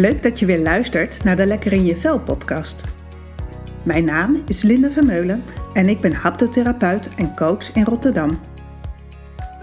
Leuk 0.00 0.22
dat 0.22 0.38
je 0.38 0.46
weer 0.46 0.58
luistert 0.58 1.24
naar 1.24 1.36
de 1.36 1.46
Lekker 1.46 1.72
in 1.72 1.84
je 1.84 1.96
Vel 1.96 2.20
podcast. 2.20 2.84
Mijn 3.82 4.04
naam 4.04 4.42
is 4.46 4.62
Linda 4.62 4.90
Vermeulen 4.90 5.42
en 5.74 5.88
ik 5.88 6.00
ben 6.00 6.12
haptotherapeut 6.12 7.14
en 7.14 7.36
coach 7.36 7.74
in 7.74 7.84
Rotterdam. 7.84 8.38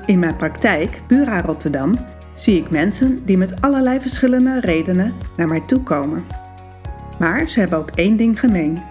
In 0.05 0.20
mijn 0.20 0.36
praktijk, 0.36 1.02
Bura 1.07 1.42
Rotterdam, 1.42 1.97
zie 2.36 2.61
ik 2.61 2.70
mensen 2.70 3.25
die 3.25 3.38
met 3.38 3.61
allerlei 3.61 4.00
verschillende 4.00 4.60
redenen 4.60 5.14
naar 5.38 5.47
mij 5.47 5.61
toe 5.61 5.84
komen. 5.84 6.25
Maar 7.19 7.50
ze 7.50 7.60
hebben 7.60 7.79
ook 7.79 7.92
één 7.92 8.18
ding 8.18 8.39
gemeen. 8.39 8.82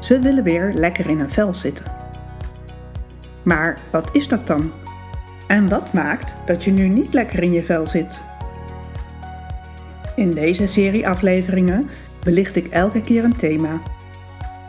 Ze 0.00 0.18
willen 0.18 0.44
weer 0.44 0.72
lekker 0.74 1.08
in 1.08 1.18
hun 1.18 1.30
vel 1.30 1.54
zitten. 1.54 1.92
Maar 3.42 3.78
wat 3.90 4.08
is 4.12 4.28
dat 4.28 4.46
dan? 4.46 4.72
En 5.46 5.68
wat 5.68 5.92
maakt 5.92 6.34
dat 6.46 6.64
je 6.64 6.70
nu 6.70 6.88
niet 6.88 7.14
lekker 7.14 7.42
in 7.42 7.52
je 7.52 7.64
vel 7.64 7.86
zit? 7.86 8.30
In 10.16 10.34
deze 10.34 10.66
serie 10.66 11.08
afleveringen 11.08 11.88
belicht 12.24 12.56
ik 12.56 12.66
elke 12.66 13.00
keer 13.00 13.24
een 13.24 13.36
thema. 13.36 13.82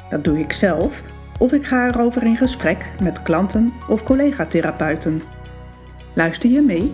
Dat 0.09 0.23
doe 0.23 0.39
ik 0.39 0.52
zelf 0.52 1.03
of 1.39 1.53
ik 1.53 1.66
ga 1.66 1.88
erover 1.88 2.23
in 2.23 2.38
gesprek 2.38 2.91
met 3.02 3.21
klanten 3.21 3.73
of 3.89 4.03
collega-therapeuten. 4.03 5.21
Luister 6.13 6.49
je 6.49 6.61
mee? 6.61 6.91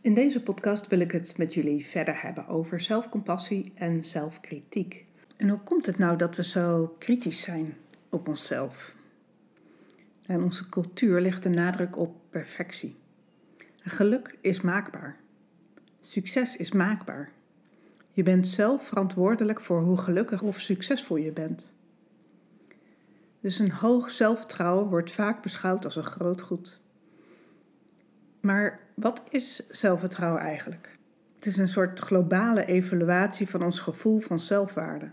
In 0.00 0.14
deze 0.14 0.42
podcast 0.42 0.86
wil 0.86 1.00
ik 1.00 1.12
het 1.12 1.38
met 1.38 1.54
jullie 1.54 1.86
verder 1.86 2.22
hebben 2.22 2.46
over 2.46 2.80
zelfcompassie 2.80 3.72
en 3.74 4.04
zelfkritiek. 4.04 5.06
En 5.36 5.48
hoe 5.48 5.58
komt 5.58 5.86
het 5.86 5.98
nou 5.98 6.16
dat 6.16 6.36
we 6.36 6.44
zo 6.44 6.94
kritisch 6.98 7.40
zijn 7.42 7.76
op 8.08 8.28
onszelf? 8.28 8.96
En 10.26 10.42
onze 10.42 10.68
cultuur 10.68 11.20
legt 11.20 11.42
de 11.42 11.48
nadruk 11.48 11.96
op 11.96 12.16
perfectie. 12.30 12.96
geluk 13.82 14.38
is 14.40 14.60
maakbaar. 14.60 15.16
Succes 16.02 16.56
is 16.56 16.72
maakbaar. 16.72 17.30
Je 18.10 18.22
bent 18.22 18.48
zelf 18.48 18.86
verantwoordelijk 18.86 19.60
voor 19.60 19.80
hoe 19.80 19.98
gelukkig 19.98 20.42
of 20.42 20.60
succesvol 20.60 21.16
je 21.16 21.32
bent. 21.32 21.74
Dus 23.40 23.58
een 23.58 23.70
hoog 23.70 24.10
zelfvertrouwen 24.10 24.86
wordt 24.88 25.12
vaak 25.12 25.42
beschouwd 25.42 25.84
als 25.84 25.96
een 25.96 26.04
groot 26.04 26.40
goed. 26.40 26.80
Maar 28.40 28.80
wat 28.94 29.22
is 29.30 29.68
zelfvertrouwen 29.68 30.42
eigenlijk? 30.42 30.98
Het 31.34 31.46
is 31.46 31.56
een 31.56 31.68
soort 31.68 32.00
globale 32.00 32.64
evaluatie 32.64 33.48
van 33.48 33.62
ons 33.62 33.80
gevoel 33.80 34.18
van 34.18 34.40
zelfwaarde. 34.40 35.10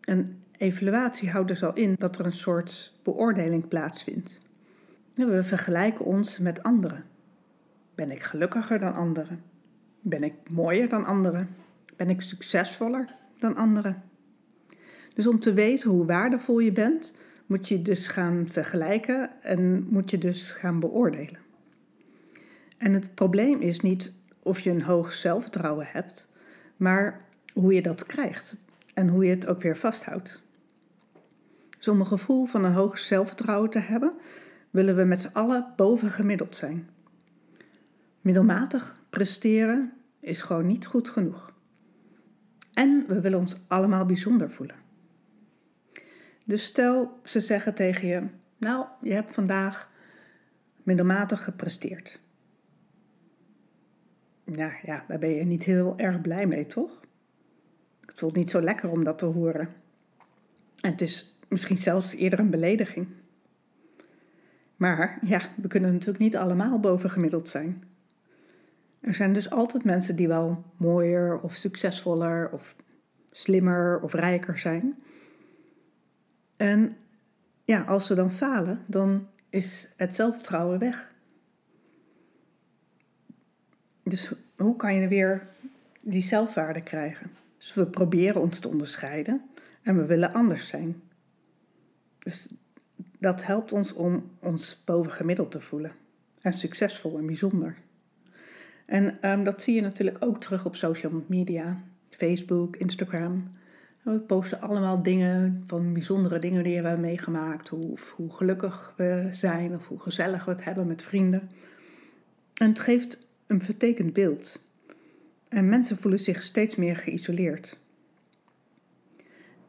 Een 0.00 0.42
evaluatie 0.56 1.30
houdt 1.30 1.48
dus 1.48 1.62
al 1.62 1.74
in 1.74 1.94
dat 1.98 2.18
er 2.18 2.24
een 2.24 2.32
soort 2.32 2.98
beoordeling 3.02 3.68
plaatsvindt. 3.68 4.38
We 5.14 5.44
vergelijken 5.44 6.04
ons 6.04 6.38
met 6.38 6.62
anderen. 6.62 7.04
Ben 7.94 8.10
ik 8.10 8.22
gelukkiger 8.22 8.78
dan 8.78 8.94
anderen? 8.94 9.42
Ben 10.00 10.22
ik 10.22 10.34
mooier 10.50 10.88
dan 10.88 11.04
anderen? 11.04 11.48
Ben 11.96 12.10
ik 12.10 12.20
succesvoller 12.20 13.04
dan 13.38 13.56
anderen? 13.56 14.02
Dus 15.14 15.26
om 15.26 15.40
te 15.40 15.52
weten 15.52 15.90
hoe 15.90 16.06
waardevol 16.06 16.58
je 16.58 16.72
bent, 16.72 17.14
moet 17.48 17.68
je 17.68 17.82
dus 17.82 18.06
gaan 18.06 18.48
vergelijken 18.50 19.30
en 19.42 19.86
moet 19.90 20.10
je 20.10 20.18
dus 20.18 20.50
gaan 20.50 20.80
beoordelen. 20.80 21.38
En 22.76 22.92
het 22.92 23.14
probleem 23.14 23.60
is 23.60 23.80
niet 23.80 24.12
of 24.42 24.60
je 24.60 24.70
een 24.70 24.82
hoog 24.82 25.12
zelfvertrouwen 25.12 25.86
hebt, 25.90 26.28
maar 26.76 27.24
hoe 27.52 27.74
je 27.74 27.82
dat 27.82 28.06
krijgt 28.06 28.56
en 28.94 29.08
hoe 29.08 29.24
je 29.24 29.30
het 29.30 29.46
ook 29.46 29.62
weer 29.62 29.76
vasthoudt. 29.76 30.42
Dus 31.76 31.88
om 31.88 32.00
een 32.00 32.06
gevoel 32.06 32.44
van 32.44 32.64
een 32.64 32.72
hoog 32.72 32.98
zelfvertrouwen 32.98 33.70
te 33.70 33.78
hebben, 33.78 34.12
willen 34.70 34.96
we 34.96 35.04
met 35.04 35.20
z'n 35.20 35.32
allen 35.32 35.66
bovengemiddeld 35.76 36.56
zijn. 36.56 36.88
Middelmatig 38.20 39.00
presteren 39.10 39.92
is 40.20 40.42
gewoon 40.42 40.66
niet 40.66 40.86
goed 40.86 41.08
genoeg. 41.08 41.52
En 42.72 43.04
we 43.08 43.20
willen 43.20 43.38
ons 43.38 43.56
allemaal 43.66 44.06
bijzonder 44.06 44.50
voelen. 44.50 44.87
Dus 46.48 46.64
stel, 46.64 47.20
ze 47.24 47.40
zeggen 47.40 47.74
tegen 47.74 48.08
je: 48.08 48.22
Nou, 48.56 48.86
je 49.02 49.12
hebt 49.12 49.30
vandaag 49.30 49.90
middelmatig 50.82 51.44
gepresteerd. 51.44 52.20
Nou 54.44 54.72
ja, 54.82 55.04
daar 55.08 55.18
ben 55.18 55.34
je 55.34 55.44
niet 55.44 55.62
heel 55.62 55.94
erg 55.96 56.20
blij 56.20 56.46
mee, 56.46 56.66
toch? 56.66 57.00
Het 58.00 58.18
voelt 58.18 58.36
niet 58.36 58.50
zo 58.50 58.60
lekker 58.60 58.90
om 58.90 59.04
dat 59.04 59.18
te 59.18 59.24
horen. 59.24 59.68
En 60.80 60.90
het 60.90 61.00
is 61.00 61.38
misschien 61.48 61.78
zelfs 61.78 62.14
eerder 62.14 62.38
een 62.38 62.50
belediging. 62.50 63.06
Maar 64.76 65.18
ja, 65.22 65.40
we 65.56 65.68
kunnen 65.68 65.92
natuurlijk 65.92 66.18
niet 66.18 66.36
allemaal 66.36 66.80
bovengemiddeld 66.80 67.48
zijn. 67.48 67.84
Er 69.00 69.14
zijn 69.14 69.32
dus 69.32 69.50
altijd 69.50 69.84
mensen 69.84 70.16
die 70.16 70.28
wel 70.28 70.64
mooier 70.76 71.40
of 71.40 71.54
succesvoller 71.54 72.50
of 72.50 72.76
slimmer 73.30 74.00
of 74.00 74.12
rijker 74.12 74.58
zijn. 74.58 75.02
En 76.58 76.96
ja, 77.64 77.80
als 77.80 78.06
ze 78.06 78.14
dan 78.14 78.32
falen, 78.32 78.84
dan 78.86 79.28
is 79.50 79.88
het 79.96 80.14
zelfvertrouwen 80.14 80.78
weg. 80.78 81.12
Dus 84.02 84.32
hoe 84.56 84.76
kan 84.76 84.94
je 84.94 85.08
weer 85.08 85.48
die 86.00 86.22
zelfwaarde 86.22 86.82
krijgen? 86.82 87.30
Dus 87.56 87.74
we 87.74 87.86
proberen 87.86 88.40
ons 88.40 88.58
te 88.58 88.68
onderscheiden 88.68 89.42
en 89.82 89.96
we 89.96 90.04
willen 90.04 90.32
anders 90.32 90.68
zijn. 90.68 91.02
Dus 92.18 92.48
dat 93.18 93.44
helpt 93.44 93.72
ons 93.72 93.92
om 93.92 94.30
ons 94.38 94.82
bovengemiddeld 94.84 95.50
te 95.50 95.60
voelen. 95.60 95.92
En 96.42 96.52
succesvol 96.52 97.18
en 97.18 97.26
bijzonder. 97.26 97.76
En 98.86 99.30
um, 99.30 99.44
dat 99.44 99.62
zie 99.62 99.74
je 99.74 99.80
natuurlijk 99.80 100.16
ook 100.20 100.40
terug 100.40 100.64
op 100.64 100.76
social 100.76 101.24
media. 101.26 101.82
Facebook, 102.10 102.76
Instagram. 102.76 103.56
We 104.12 104.18
posten 104.18 104.60
allemaal 104.60 105.02
dingen 105.02 105.62
van 105.66 105.92
bijzondere 105.92 106.38
dingen 106.38 106.64
die 106.64 106.80
we 106.80 106.88
hebben 106.88 107.06
meegemaakt. 107.06 107.68
Hoe, 107.68 107.98
hoe 108.14 108.32
gelukkig 108.32 108.94
we 108.96 109.28
zijn 109.30 109.74
of 109.74 109.88
hoe 109.88 109.98
gezellig 109.98 110.44
we 110.44 110.50
het 110.50 110.64
hebben 110.64 110.86
met 110.86 111.02
vrienden. 111.02 111.50
En 112.54 112.68
het 112.68 112.78
geeft 112.78 113.26
een 113.46 113.62
vertekend 113.62 114.12
beeld. 114.12 114.62
En 115.48 115.68
mensen 115.68 115.98
voelen 115.98 116.20
zich 116.20 116.42
steeds 116.42 116.76
meer 116.76 116.96
geïsoleerd. 116.96 117.78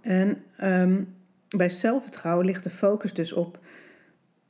En 0.01 0.43
um, 0.63 1.15
bij 1.49 1.69
zelfvertrouwen 1.69 2.45
ligt 2.45 2.63
de 2.63 2.69
focus 2.69 3.13
dus 3.13 3.33
op 3.33 3.59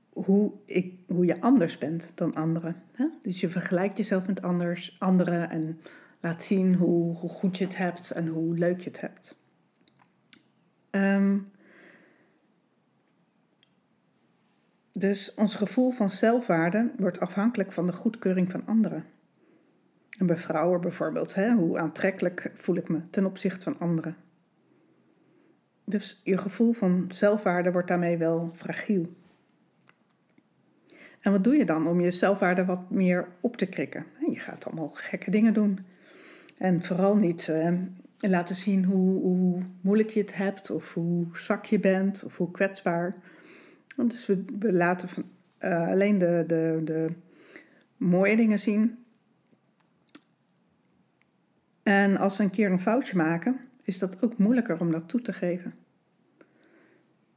hoe, 0.09 0.51
ik, 0.65 0.93
hoe 1.07 1.25
je 1.25 1.41
anders 1.41 1.77
bent 1.77 2.11
dan 2.15 2.33
anderen. 2.33 2.75
Hè? 2.93 3.05
Dus 3.23 3.39
je 3.39 3.49
vergelijkt 3.49 3.97
jezelf 3.97 4.27
met 4.27 4.41
anders, 4.41 4.95
anderen 4.99 5.49
en 5.49 5.79
laat 6.19 6.43
zien 6.43 6.75
hoe 6.75 7.15
goed 7.15 7.57
je 7.57 7.63
het 7.63 7.77
hebt 7.77 8.11
en 8.11 8.27
hoe 8.27 8.57
leuk 8.57 8.79
je 8.79 8.89
het 8.89 9.01
hebt. 9.01 9.37
Um, 10.91 11.51
dus 14.91 15.33
ons 15.33 15.55
gevoel 15.55 15.91
van 15.91 16.09
zelfwaarde 16.09 16.91
wordt 16.97 17.19
afhankelijk 17.19 17.71
van 17.71 17.85
de 17.85 17.93
goedkeuring 17.93 18.51
van 18.51 18.65
anderen. 18.65 19.05
En 20.17 20.25
bij 20.25 20.37
vrouwen 20.37 20.81
bijvoorbeeld, 20.81 21.35
hè, 21.35 21.53
hoe 21.53 21.79
aantrekkelijk 21.79 22.51
voel 22.53 22.75
ik 22.75 22.89
me 22.89 23.09
ten 23.09 23.25
opzichte 23.25 23.63
van 23.63 23.79
anderen. 23.79 24.15
Dus 25.83 26.21
je 26.23 26.37
gevoel 26.37 26.73
van 26.73 27.05
zelfwaarde 27.09 27.71
wordt 27.71 27.87
daarmee 27.87 28.17
wel 28.17 28.51
fragiel. 28.55 29.05
En 31.19 31.31
wat 31.31 31.43
doe 31.43 31.55
je 31.55 31.65
dan 31.65 31.87
om 31.87 31.99
je 32.01 32.11
zelfwaarde 32.11 32.65
wat 32.65 32.89
meer 32.89 33.27
op 33.39 33.57
te 33.57 33.65
krikken? 33.65 34.05
Je 34.27 34.39
gaat 34.39 34.65
allemaal 34.65 34.89
gekke 34.89 35.31
dingen 35.31 35.53
doen. 35.53 35.79
En 36.57 36.81
vooral 36.81 37.15
niet 37.15 37.53
uh, 38.19 38.29
laten 38.29 38.55
zien 38.55 38.83
hoe, 38.85 39.21
hoe, 39.21 39.61
moeilijk 39.81 40.09
je 40.09 40.19
het 40.19 40.35
hebt, 40.35 40.69
of 40.69 40.93
hoe 40.93 41.27
zwak 41.33 41.65
je 41.65 41.79
bent, 41.79 42.23
of 42.23 42.37
hoe 42.37 42.51
kwetsbaar. 42.51 43.15
Dus 43.95 44.25
we, 44.25 44.43
laten 44.59 45.09
uh, 45.59 45.87
alleen 45.87 46.17
de, 46.17 46.43
de, 46.47 46.81
de 46.83 47.07
mooie 47.97 48.35
dingen 48.35 48.59
zien. 48.59 49.03
En 51.83 52.17
als 52.17 52.37
we 52.37 52.43
een 52.43 52.49
keer 52.49 52.71
een 52.71 52.79
foutje 52.79 53.17
maken, 53.17 53.59
is 53.83 53.99
dat 53.99 54.21
ook 54.21 54.37
moeilijker 54.37 54.79
om 54.79 54.91
dat 54.91 55.09
toe 55.09 55.21
te 55.21 55.33
geven. 55.33 55.73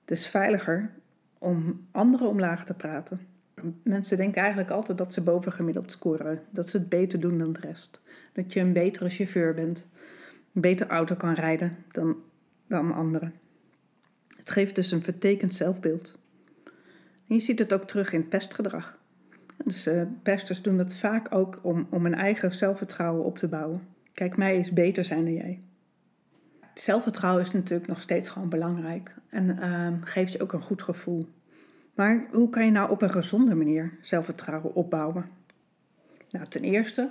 Het 0.00 0.10
is 0.10 0.28
veiliger 0.28 0.90
om 1.38 1.86
anderen 1.90 2.28
omlaag 2.28 2.64
te 2.64 2.74
praten. 2.74 3.20
Mensen 3.82 4.16
denken 4.16 4.40
eigenlijk 4.40 4.70
altijd 4.70 4.98
dat 4.98 5.12
ze 5.12 5.20
bovengemiddeld 5.20 5.90
scoren, 5.92 6.42
dat 6.50 6.68
ze 6.68 6.76
het 6.76 6.88
beter 6.88 7.20
doen 7.20 7.38
dan 7.38 7.52
de 7.52 7.60
rest. 7.60 8.00
Dat 8.32 8.52
je 8.52 8.60
een 8.60 8.72
betere 8.72 9.08
chauffeur 9.08 9.54
bent, 9.54 9.88
beter 10.52 10.86
auto 10.86 11.14
kan 11.14 11.34
rijden 11.34 11.76
dan, 11.90 12.16
dan 12.66 12.94
anderen. 12.94 13.34
Het 14.36 14.50
geeft 14.50 14.74
dus 14.74 14.90
een 14.90 15.02
vertekend 15.02 15.54
zelfbeeld. 15.54 16.18
En 17.28 17.34
je 17.34 17.40
ziet 17.40 17.58
het 17.58 17.72
ook 17.72 17.84
terug 17.84 18.12
in 18.12 18.28
pestgedrag. 18.28 18.98
Dus 19.64 19.86
uh, 19.86 20.02
pesters 20.22 20.62
doen 20.62 20.76
dat 20.76 20.94
vaak 20.94 21.34
ook 21.34 21.58
om, 21.62 21.86
om 21.90 22.06
een 22.06 22.14
eigen 22.14 22.52
zelfvertrouwen 22.52 23.24
op 23.24 23.38
te 23.38 23.48
bouwen. 23.48 23.86
Kijk, 24.12 24.36
mij 24.36 24.56
is 24.56 24.72
beter 24.72 25.04
zijn 25.04 25.24
dan 25.24 25.34
jij. 25.34 25.58
Zelfvertrouwen 26.74 27.42
is 27.42 27.52
natuurlijk 27.52 27.88
nog 27.88 28.00
steeds 28.00 28.28
gewoon 28.28 28.48
belangrijk 28.48 29.14
en 29.28 29.58
ehm, 29.58 30.00
geeft 30.00 30.32
je 30.32 30.42
ook 30.42 30.52
een 30.52 30.62
goed 30.62 30.82
gevoel. 30.82 31.28
Maar 31.94 32.26
hoe 32.30 32.50
kan 32.50 32.64
je 32.64 32.70
nou 32.70 32.90
op 32.90 33.02
een 33.02 33.10
gezonde 33.10 33.54
manier 33.54 33.98
zelfvertrouwen 34.00 34.74
opbouwen? 34.74 35.28
Nou, 36.30 36.46
ten 36.46 36.62
eerste 36.62 37.10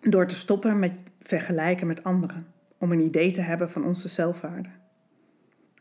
door 0.00 0.26
te 0.26 0.34
stoppen 0.34 0.78
met 0.78 0.92
vergelijken 1.22 1.86
met 1.86 2.04
anderen, 2.04 2.46
om 2.78 2.92
een 2.92 3.00
idee 3.00 3.32
te 3.32 3.40
hebben 3.40 3.70
van 3.70 3.84
onze 3.84 4.08
zelfwaarde. 4.08 4.68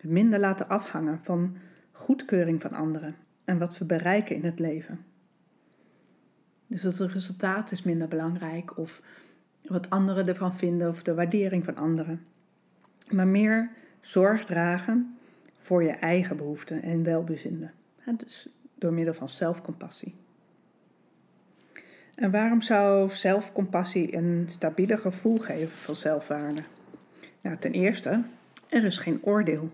Minder 0.01 0.39
laten 0.39 0.69
afhangen 0.69 1.19
van 1.21 1.57
goedkeuring 1.91 2.61
van 2.61 2.71
anderen 2.71 3.15
en 3.43 3.57
wat 3.57 3.77
we 3.77 3.85
bereiken 3.85 4.35
in 4.35 4.45
het 4.45 4.59
leven. 4.59 5.05
Dus 6.67 6.83
het 6.83 6.99
resultaat 6.99 7.71
is 7.71 7.83
minder 7.83 8.07
belangrijk 8.07 8.77
of 8.77 9.01
wat 9.61 9.89
anderen 9.89 10.27
ervan 10.27 10.55
vinden 10.55 10.89
of 10.89 11.03
de 11.03 11.13
waardering 11.13 11.65
van 11.65 11.75
anderen. 11.75 12.25
Maar 13.09 13.27
meer 13.27 13.71
zorg 14.01 14.45
dragen 14.45 15.17
voor 15.59 15.83
je 15.83 15.91
eigen 15.91 16.37
behoeften 16.37 16.81
en 16.81 17.03
welbevinden. 17.03 17.71
Dus 18.17 18.47
door 18.75 18.93
middel 18.93 19.13
van 19.13 19.29
zelfcompassie. 19.29 20.15
En 22.15 22.31
waarom 22.31 22.61
zou 22.61 23.09
zelfcompassie 23.09 24.15
een 24.15 24.43
stabieler 24.49 24.97
gevoel 24.97 25.37
geven 25.37 25.77
van 25.77 25.95
zelfwaarde? 25.95 26.61
Nou, 27.45 27.57
ten 27.57 27.71
eerste, 27.71 28.23
er 28.69 28.83
is 28.83 28.97
geen 28.97 29.19
oordeel. 29.23 29.71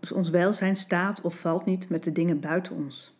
Dus 0.00 0.12
ons 0.12 0.30
welzijn 0.30 0.76
staat 0.76 1.20
of 1.20 1.38
valt 1.40 1.64
niet 1.64 1.88
met 1.88 2.04
de 2.04 2.12
dingen 2.12 2.40
buiten 2.40 2.74
ons. 2.74 3.16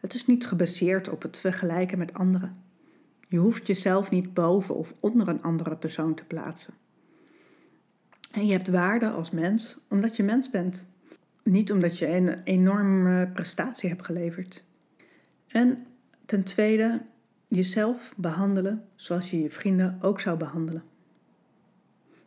Het 0.00 0.14
is 0.14 0.26
niet 0.26 0.46
gebaseerd 0.46 1.08
op 1.08 1.22
het 1.22 1.38
vergelijken 1.38 1.98
met 1.98 2.14
anderen. 2.14 2.54
Je 3.26 3.38
hoeft 3.38 3.66
jezelf 3.66 4.10
niet 4.10 4.34
boven 4.34 4.74
of 4.74 4.94
onder 5.00 5.28
een 5.28 5.42
andere 5.42 5.76
persoon 5.76 6.14
te 6.14 6.24
plaatsen. 6.24 6.74
En 8.32 8.46
je 8.46 8.52
hebt 8.52 8.68
waarde 8.68 9.10
als 9.10 9.30
mens 9.30 9.78
omdat 9.88 10.16
je 10.16 10.22
mens 10.22 10.50
bent. 10.50 10.86
Niet 11.42 11.72
omdat 11.72 11.98
je 11.98 12.08
een 12.08 12.42
enorme 12.44 13.28
prestatie 13.32 13.88
hebt 13.88 14.04
geleverd. 14.04 14.62
En 15.46 15.86
ten 16.26 16.44
tweede, 16.44 17.02
jezelf 17.46 18.14
behandelen 18.16 18.84
zoals 18.96 19.30
je 19.30 19.42
je 19.42 19.50
vrienden 19.50 19.98
ook 20.00 20.20
zou 20.20 20.36
behandelen. 20.38 20.89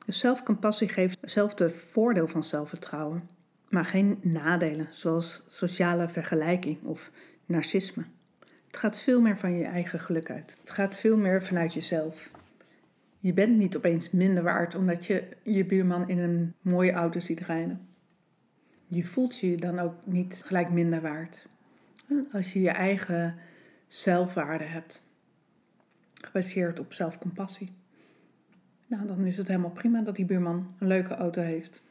Dus 0.05 0.19
zelfcompassie 0.19 0.89
geeft 0.89 1.17
hetzelfde 1.21 1.69
voordeel 1.69 2.27
van 2.27 2.44
zelfvertrouwen, 2.44 3.21
maar 3.69 3.85
geen 3.85 4.19
nadelen 4.21 4.88
zoals 4.91 5.44
sociale 5.47 6.07
vergelijking 6.07 6.83
of 6.83 7.11
narcisme. 7.45 8.03
Het 8.67 8.77
gaat 8.77 8.97
veel 8.97 9.21
meer 9.21 9.38
van 9.38 9.57
je 9.57 9.65
eigen 9.65 10.00
geluk 10.00 10.31
uit. 10.31 10.57
Het 10.59 10.69
gaat 10.69 10.95
veel 10.95 11.17
meer 11.17 11.44
vanuit 11.44 11.73
jezelf. 11.73 12.31
Je 13.17 13.33
bent 13.33 13.57
niet 13.57 13.75
opeens 13.75 14.11
minder 14.11 14.44
waard 14.44 14.75
omdat 14.75 15.05
je 15.05 15.27
je 15.44 15.65
buurman 15.65 16.09
in 16.09 16.19
een 16.19 16.53
mooie 16.61 16.91
auto 16.91 17.19
ziet 17.19 17.39
rijden. 17.39 17.88
Je 18.88 19.05
voelt 19.05 19.39
je 19.39 19.57
dan 19.57 19.79
ook 19.79 20.05
niet 20.05 20.44
gelijk 20.45 20.69
minder 20.69 21.01
waard. 21.01 21.47
Als 22.31 22.53
je 22.53 22.61
je 22.61 22.69
eigen 22.69 23.35
zelfwaarde 23.88 24.63
hebt, 24.63 25.03
gebaseerd 26.13 26.79
op 26.79 26.94
zelfcompassie. 26.94 27.73
Nou, 28.93 29.07
dan 29.07 29.25
is 29.25 29.37
het 29.37 29.47
helemaal 29.47 29.69
prima 29.69 30.01
dat 30.01 30.15
die 30.15 30.25
buurman 30.25 30.67
een 30.79 30.87
leuke 30.87 31.15
auto 31.15 31.41
heeft. 31.41 31.83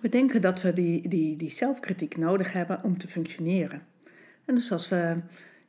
We 0.00 0.08
denken 0.08 0.40
dat 0.40 0.62
we 0.62 0.72
die, 0.72 1.08
die, 1.08 1.36
die 1.36 1.50
zelfkritiek 1.50 2.16
nodig 2.16 2.52
hebben 2.52 2.82
om 2.82 2.98
te 2.98 3.08
functioneren. 3.08 3.82
En 4.44 4.54
dus 4.54 4.72
als 4.72 4.88
we 4.88 5.16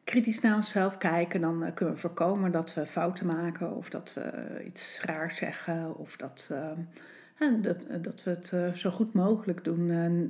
kritisch 0.04 0.40
naar 0.40 0.56
onszelf 0.56 0.98
kijken, 0.98 1.42
dan 1.42 1.64
eh, 1.64 1.74
kunnen 1.74 1.96
we 1.96 2.02
voorkomen 2.02 2.52
dat 2.52 2.74
we 2.74 2.86
fouten 2.86 3.26
maken 3.26 3.76
of 3.76 3.90
dat 3.90 4.14
we 4.14 4.64
iets 4.66 5.02
raars 5.02 5.38
zeggen 5.38 5.98
of 5.98 6.18
dat, 6.18 6.50
uh, 7.40 7.62
dat, 7.62 7.86
eh, 7.86 7.98
dat 8.02 8.24
we 8.24 8.30
het 8.30 8.78
zo 8.78 8.90
goed 8.90 9.14
mogelijk 9.14 9.64
doen 9.64 9.86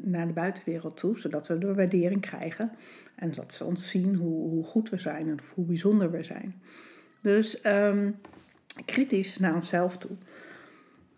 naar 0.09 0.27
de 0.27 0.33
buitenwereld 0.33 0.97
toe, 0.97 1.19
zodat 1.19 1.47
we 1.47 1.57
de 1.57 1.73
waardering 1.73 2.21
krijgen 2.21 2.71
en 3.15 3.31
dat 3.31 3.53
ze 3.53 3.63
ons 3.63 3.89
zien 3.89 4.15
hoe, 4.15 4.49
hoe 4.49 4.63
goed 4.63 4.89
we 4.89 4.97
zijn 4.97 5.29
en 5.29 5.39
hoe 5.53 5.65
bijzonder 5.65 6.11
we 6.11 6.23
zijn. 6.23 6.61
Dus 7.21 7.65
um, 7.65 8.15
kritisch 8.85 9.37
naar 9.37 9.55
onszelf 9.55 9.97
toe. 9.97 10.15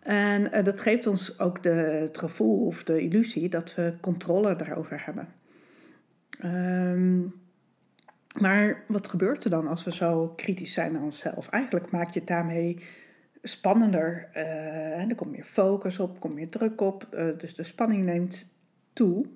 En 0.00 0.64
dat 0.64 0.80
geeft 0.80 1.06
ons 1.06 1.38
ook 1.38 1.62
de, 1.62 1.70
het 1.70 2.18
gevoel 2.18 2.66
of 2.66 2.84
de 2.84 3.00
illusie 3.00 3.48
dat 3.48 3.74
we 3.74 3.94
controle 4.00 4.56
daarover 4.56 5.02
hebben. 5.04 5.28
Um, 6.44 7.34
maar 8.38 8.82
wat 8.86 9.08
gebeurt 9.08 9.44
er 9.44 9.50
dan 9.50 9.66
als 9.66 9.84
we 9.84 9.94
zo 9.94 10.32
kritisch 10.36 10.72
zijn 10.72 10.92
naar 10.92 11.02
onszelf? 11.02 11.48
Eigenlijk 11.48 11.90
maak 11.90 12.10
je 12.10 12.18
het 12.18 12.28
daarmee 12.28 12.78
spannender. 13.42 14.28
Uh, 14.36 15.08
er 15.08 15.14
komt 15.14 15.30
meer 15.30 15.44
focus 15.44 15.98
op, 15.98 16.20
komt 16.20 16.34
meer 16.34 16.48
druk 16.48 16.80
op. 16.80 17.06
Uh, 17.14 17.24
dus 17.38 17.54
de 17.54 17.62
spanning 17.62 18.04
neemt 18.04 18.48
toe. 18.92 19.26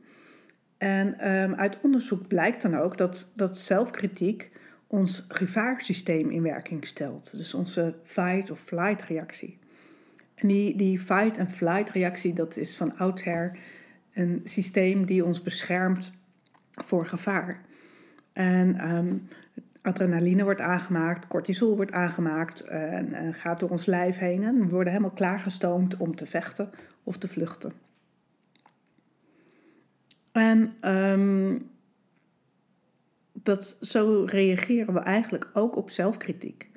En 0.79 1.33
um, 1.33 1.55
uit 1.55 1.81
onderzoek 1.81 2.29
blijkt 2.29 2.63
dan 2.63 2.77
ook 2.77 2.99
dat, 2.99 3.33
dat 3.35 3.59
zelfkritiek 3.59 4.51
ons 4.95 5.25
gevaarsysteem 5.29 6.31
in 6.31 6.43
werking 6.43 6.87
stelt. 6.87 7.37
Dus 7.37 7.55
onze 7.55 7.95
fight 8.03 8.51
of 8.51 8.61
flight 8.61 9.03
reactie. 9.03 9.59
En 10.35 10.49
die, 10.49 10.77
die 10.77 10.99
fight 10.99 11.39
and 11.39 11.53
flight 11.53 11.91
reactie, 11.91 12.33
dat 12.33 12.57
is 12.57 12.77
van 12.77 12.99
oudsher 12.99 13.59
een 14.13 14.41
systeem 14.45 15.07
die 15.07 15.25
ons 15.25 15.43
beschermt 15.43 16.13
voor 16.71 17.07
gevaar. 17.07 17.61
En 18.33 18.95
um, 18.95 19.29
adrenaline 19.83 20.45
wordt 20.45 20.61
aangemaakt, 20.61 21.27
cortisol 21.27 21.77
wordt 21.77 21.93
aangemaakt 21.93 22.61
en, 22.61 23.35
gaat 23.35 23.61
door 23.61 23.71
ons 23.71 23.87
lijf 23.87 24.19
heen. 24.19 24.43
En 24.43 24.61
we 24.61 24.69
worden 24.69 24.93
helemaal 24.93 25.15
klaargestoomd 25.15 25.97
om 25.97 26.17
te 26.17 26.27
vechten 26.27 26.71
of 27.03 27.19
te 27.19 27.29
vluchten. 27.29 27.73
En 30.33 30.75
um, 30.81 31.71
dat, 33.45 33.79
zo 33.81 34.25
reageren 34.27 34.95
we 34.95 35.01
eigenlijk 35.01 35.51
ook 35.53 35.77
op 35.77 35.91
zelfkritiek. 35.91 36.71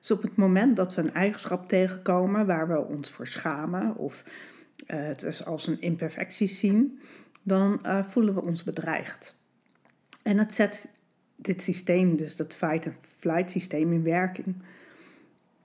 Dus 0.00 0.10
op 0.10 0.22
het 0.22 0.36
moment 0.36 0.76
dat 0.76 0.94
we 0.94 1.02
een 1.02 1.14
eigenschap 1.14 1.68
tegenkomen 1.68 2.46
waar 2.46 2.68
we 2.68 2.84
ons 2.84 3.10
voor 3.10 3.26
schamen 3.26 3.96
of 3.96 4.24
uh, 4.86 4.96
het 5.04 5.42
als 5.46 5.66
een 5.66 5.80
imperfectie 5.80 6.48
zien, 6.48 7.00
dan 7.42 7.80
uh, 7.82 8.04
voelen 8.04 8.34
we 8.34 8.42
ons 8.42 8.64
bedreigd. 8.64 9.36
En 10.22 10.38
het 10.38 10.54
zet 10.54 10.88
dit 11.36 11.62
systeem, 11.62 12.16
dus 12.16 12.36
dat 12.36 12.54
fight-and-flight 12.54 13.50
systeem 13.50 13.92
in 13.92 14.02
werking. 14.02 14.56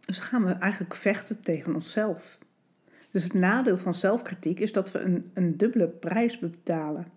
Dus 0.06 0.20
gaan 0.20 0.46
we 0.46 0.52
eigenlijk 0.52 0.96
vechten 0.96 1.42
tegen 1.42 1.75
onszelf. 1.75 2.38
Dus 3.12 3.24
het 3.24 3.34
nadeel 3.34 3.78
van 3.78 3.94
zelfkritiek 3.94 4.60
is 4.60 4.72
dat 4.72 4.92
we 4.92 5.00
een, 5.00 5.32
een 5.34 5.58
dubbele 5.58 5.88
prijs 5.88 6.40
betalen. 6.40 7.08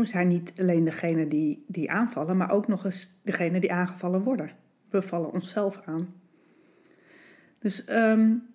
We 0.00 0.06
zijn 0.06 0.28
niet 0.28 0.52
alleen 0.58 0.84
degene 0.84 1.26
die, 1.26 1.64
die 1.66 1.90
aanvallen, 1.90 2.36
maar 2.36 2.50
ook 2.50 2.68
nog 2.68 2.84
eens 2.84 3.18
degene 3.22 3.60
die 3.60 3.72
aangevallen 3.72 4.22
worden. 4.22 4.50
We 4.90 5.02
vallen 5.02 5.32
onszelf 5.32 5.80
aan. 5.84 6.14
Dus 7.58 7.84
um, 7.90 8.46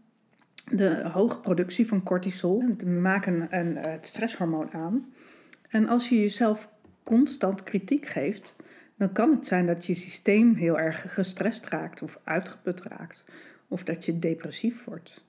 de 0.72 1.10
hoge 1.12 1.40
productie 1.40 1.88
van 1.88 2.04
cortisol, 2.04 2.76
we 2.78 2.86
maken 2.86 3.48
een, 3.50 3.78
het 3.78 4.06
stresshormoon 4.06 4.74
aan. 4.74 5.14
En 5.70 5.88
als 5.88 6.10
je 6.10 6.20
jezelf 6.20 6.70
constant 7.04 7.64
kritiek 7.64 8.06
geeft, 8.06 8.56
dan 8.98 9.12
kan 9.12 9.32
het 9.32 9.46
zijn 9.46 9.66
dat 9.66 9.86
je 9.86 9.94
systeem 9.94 10.56
heel 10.56 10.80
erg 10.80 11.14
gestrest 11.14 11.66
raakt 11.66 12.02
of 12.02 12.20
uitgeput 12.24 12.82
raakt. 12.82 13.26
Of 13.68 13.84
dat 13.84 14.06
je 14.06 14.20
depressief 14.20 14.84
wordt. 14.84 15.24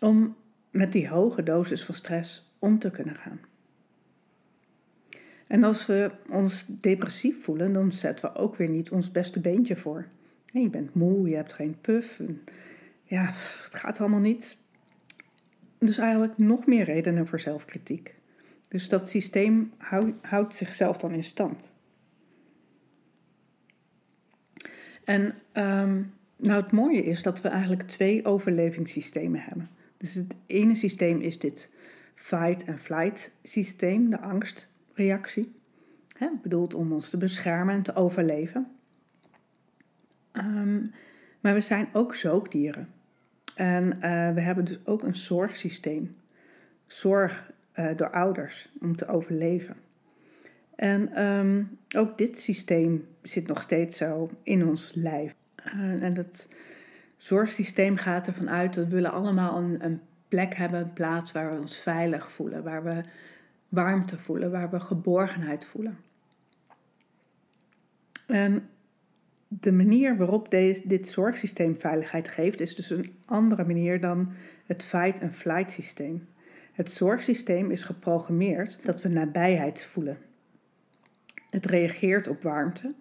Om 0.00 0.36
met 0.70 0.92
die 0.92 1.08
hoge 1.08 1.42
dosis 1.42 1.84
van 1.84 1.94
stress 1.94 2.54
om 2.58 2.78
te 2.78 2.90
kunnen 2.90 3.16
gaan. 3.16 3.40
En 5.50 5.64
als 5.64 5.86
we 5.86 6.10
ons 6.28 6.64
depressief 6.68 7.42
voelen, 7.44 7.72
dan 7.72 7.92
zetten 7.92 8.32
we 8.32 8.38
ook 8.38 8.56
weer 8.56 8.68
niet 8.68 8.90
ons 8.90 9.10
beste 9.10 9.40
beentje 9.40 9.76
voor. 9.76 10.06
je 10.52 10.70
bent 10.70 10.94
moe, 10.94 11.28
je 11.28 11.36
hebt 11.36 11.52
geen 11.52 11.76
puff. 11.80 12.20
Ja, 13.02 13.24
het 13.64 13.74
gaat 13.74 14.00
allemaal 14.00 14.20
niet. 14.20 14.56
Dus 15.78 15.98
eigenlijk 15.98 16.38
nog 16.38 16.66
meer 16.66 16.84
redenen 16.84 17.26
voor 17.26 17.40
zelfkritiek. 17.40 18.14
Dus 18.68 18.88
dat 18.88 19.08
systeem 19.08 19.72
houdt 20.22 20.54
zichzelf 20.54 20.96
dan 20.96 21.12
in 21.12 21.24
stand. 21.24 21.74
En 25.04 25.34
ehm, 25.52 26.02
nou, 26.36 26.62
het 26.62 26.72
mooie 26.72 27.04
is 27.04 27.22
dat 27.22 27.40
we 27.40 27.48
eigenlijk 27.48 27.82
twee 27.82 28.24
overlevingssystemen 28.24 29.40
hebben. 29.40 29.70
Dus 29.96 30.14
het 30.14 30.34
ene 30.46 30.74
systeem 30.74 31.20
is 31.20 31.38
dit 31.38 31.74
fight 32.14 32.68
and 32.68 32.80
flight 32.80 33.30
systeem, 33.42 34.10
de 34.10 34.18
angstreactie. 34.90 35.52
Hè, 36.16 36.28
bedoeld 36.42 36.74
om 36.74 36.92
ons 36.92 37.10
te 37.10 37.16
beschermen 37.16 37.74
en 37.74 37.82
te 37.82 37.94
overleven. 37.94 38.66
Ehm, 40.32 40.86
maar 41.40 41.54
we 41.54 41.60
zijn 41.60 41.88
ook 41.92 42.14
zoogdieren. 42.14 42.88
En 43.54 43.84
uh, 43.84 44.00
we 44.34 44.40
hebben 44.40 44.64
dus 44.64 44.78
ook 44.84 45.02
een 45.02 45.16
zorgsysteem. 45.16 46.16
Zorg 46.86 47.52
uh, 47.74 47.96
door 47.96 48.10
ouders 48.10 48.72
om 48.80 48.96
te 48.96 49.06
overleven. 49.06 49.76
En 50.76 51.22
um, 51.24 51.78
ook 51.96 52.18
dit 52.18 52.38
systeem 52.38 53.06
zit 53.22 53.46
nog 53.46 53.62
steeds 53.62 53.96
zo 53.96 54.30
in 54.42 54.66
ons 54.66 54.94
lijf. 54.94 55.34
Uh, 55.66 56.02
en 56.02 56.14
dat 56.14 56.48
zorgsysteem 57.16 57.96
gaat 57.96 58.26
ervan 58.26 58.50
uit 58.50 58.74
dat 58.74 58.86
we 58.86 59.08
allemaal 59.08 59.58
een, 59.58 59.84
een 59.84 60.00
plek 60.28 60.54
hebben, 60.54 60.80
een 60.80 60.92
plaats 60.92 61.32
waar 61.32 61.54
we 61.54 61.60
ons 61.60 61.78
veilig 61.78 62.30
voelen, 62.30 62.62
waar 62.62 62.84
we 62.84 63.02
warmte 63.70 64.18
voelen, 64.18 64.50
waar 64.50 64.70
we 64.70 64.80
geborgenheid 64.80 65.64
voelen. 65.64 65.98
En 68.26 68.68
de 69.48 69.72
manier 69.72 70.16
waarop 70.16 70.50
deze, 70.50 70.82
dit 70.84 71.08
zorgsysteem 71.08 71.80
veiligheid 71.80 72.28
geeft, 72.28 72.60
is 72.60 72.74
dus 72.74 72.90
een 72.90 73.14
andere 73.24 73.64
manier 73.64 74.00
dan 74.00 74.32
het 74.66 74.84
fight-and-flight 74.84 75.70
systeem. 75.70 76.28
Het 76.72 76.90
zorgsysteem 76.90 77.70
is 77.70 77.82
geprogrammeerd 77.82 78.84
dat 78.84 79.02
we 79.02 79.08
nabijheid 79.08 79.84
voelen. 79.84 80.18
Het 81.50 81.66
reageert 81.66 82.28
op 82.28 82.42
warmte, 82.42 82.94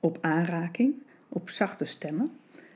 op 0.00 0.18
aanraking, 0.20 0.94
op 1.28 1.50
zachte 1.50 1.84
stemmen 1.84 2.30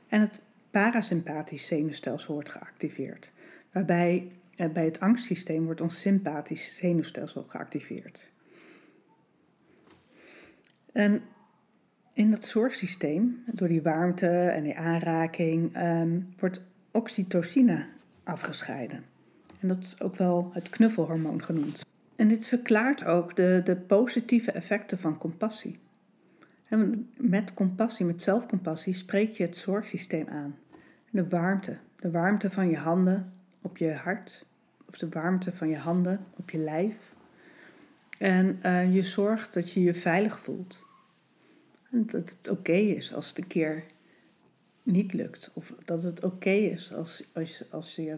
en 0.07 0.21
het 0.21 0.39
parasympathisch 0.69 1.65
zenuwstelsel 1.65 2.33
wordt 2.33 2.49
geactiveerd, 2.49 3.31
waarbij 3.71 4.31
bij 4.55 4.85
het 4.85 4.99
angstsysteem 4.99 5.65
wordt 5.65 5.81
ons 5.81 5.99
sympathisch 5.99 6.77
zenuwstelsel 6.77 7.43
geactiveerd. 7.43 8.29
En 10.91 11.21
in 12.13 12.31
dat 12.31 12.45
zorgsysteem, 12.45 13.43
door 13.51 13.67
die 13.67 13.81
warmte 13.81 14.27
en 14.27 14.63
die 14.63 14.77
aanraking, 14.77 15.77
um, 15.77 16.33
wordt 16.39 16.67
oxytocine 16.91 17.85
afgescheiden. 18.23 19.03
En 19.59 19.67
dat 19.67 19.77
is 19.77 20.01
ook 20.01 20.15
wel 20.15 20.49
het 20.53 20.69
knuffelhormoon 20.69 21.43
genoemd. 21.43 21.85
En 22.15 22.27
dit 22.27 22.47
verklaart 22.47 23.05
ook 23.05 23.35
de, 23.35 23.61
de 23.63 23.75
positieve 23.75 24.51
effecten 24.51 24.99
van 24.99 25.17
compassie. 25.17 25.79
En 26.67 27.09
met 27.17 27.53
compassie, 27.53 28.05
met 28.05 28.21
zelfcompassie, 28.21 28.93
spreek 28.93 29.31
je 29.31 29.43
het 29.43 29.57
zorgsysteem 29.57 30.27
aan. 30.27 30.55
De 31.09 31.27
warmte, 31.27 31.77
de 31.99 32.11
warmte 32.11 32.51
van 32.51 32.69
je 32.69 32.77
handen 32.77 33.33
op 33.65 33.77
je 33.77 33.93
hart, 33.93 34.45
of 34.89 34.97
de 34.97 35.09
warmte 35.09 35.55
van 35.55 35.69
je 35.69 35.77
handen 35.77 36.25
op 36.35 36.49
je 36.49 36.57
lijf. 36.57 37.13
En 38.17 38.59
uh, 38.65 38.95
je 38.95 39.03
zorgt 39.03 39.53
dat 39.53 39.71
je 39.71 39.81
je 39.81 39.93
veilig 39.93 40.39
voelt. 40.39 40.85
En 41.91 42.05
dat 42.05 42.29
het 42.29 42.49
oké 42.49 42.71
is 42.71 43.13
als 43.13 43.27
het 43.27 43.37
een 43.37 43.47
keer 43.47 43.83
niet 44.83 45.13
lukt. 45.13 45.51
Of 45.53 45.73
dat 45.85 46.03
het 46.03 46.23
oké 46.23 46.49
is 46.49 46.93
als, 46.93 47.23
als, 47.33 47.63
als 47.71 47.95
je 47.95 48.15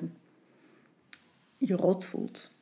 je 1.57 1.75
rot 1.75 2.05
voelt. 2.05 2.55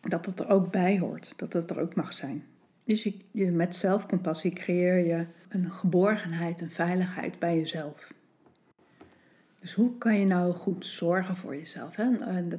Dat 0.00 0.26
het 0.26 0.40
er 0.40 0.48
ook 0.48 0.70
bij 0.70 0.98
hoort. 0.98 1.32
Dat 1.36 1.52
het 1.52 1.70
er 1.70 1.80
ook 1.80 1.94
mag 1.94 2.12
zijn. 2.12 2.44
Dus 2.84 3.02
je, 3.02 3.14
je, 3.30 3.50
met 3.50 3.74
zelfcompassie 3.74 4.52
creëer 4.52 5.06
je 5.06 5.26
een 5.48 5.70
geborgenheid, 5.70 6.60
een 6.60 6.70
veiligheid 6.70 7.38
bij 7.38 7.56
jezelf. 7.56 8.12
Dus 9.68 9.76
hoe 9.76 9.98
kan 9.98 10.18
je 10.18 10.26
nou 10.26 10.54
goed 10.54 10.86
zorgen 10.86 11.36
voor 11.36 11.56
jezelf? 11.56 11.96
Hè? 11.96 12.08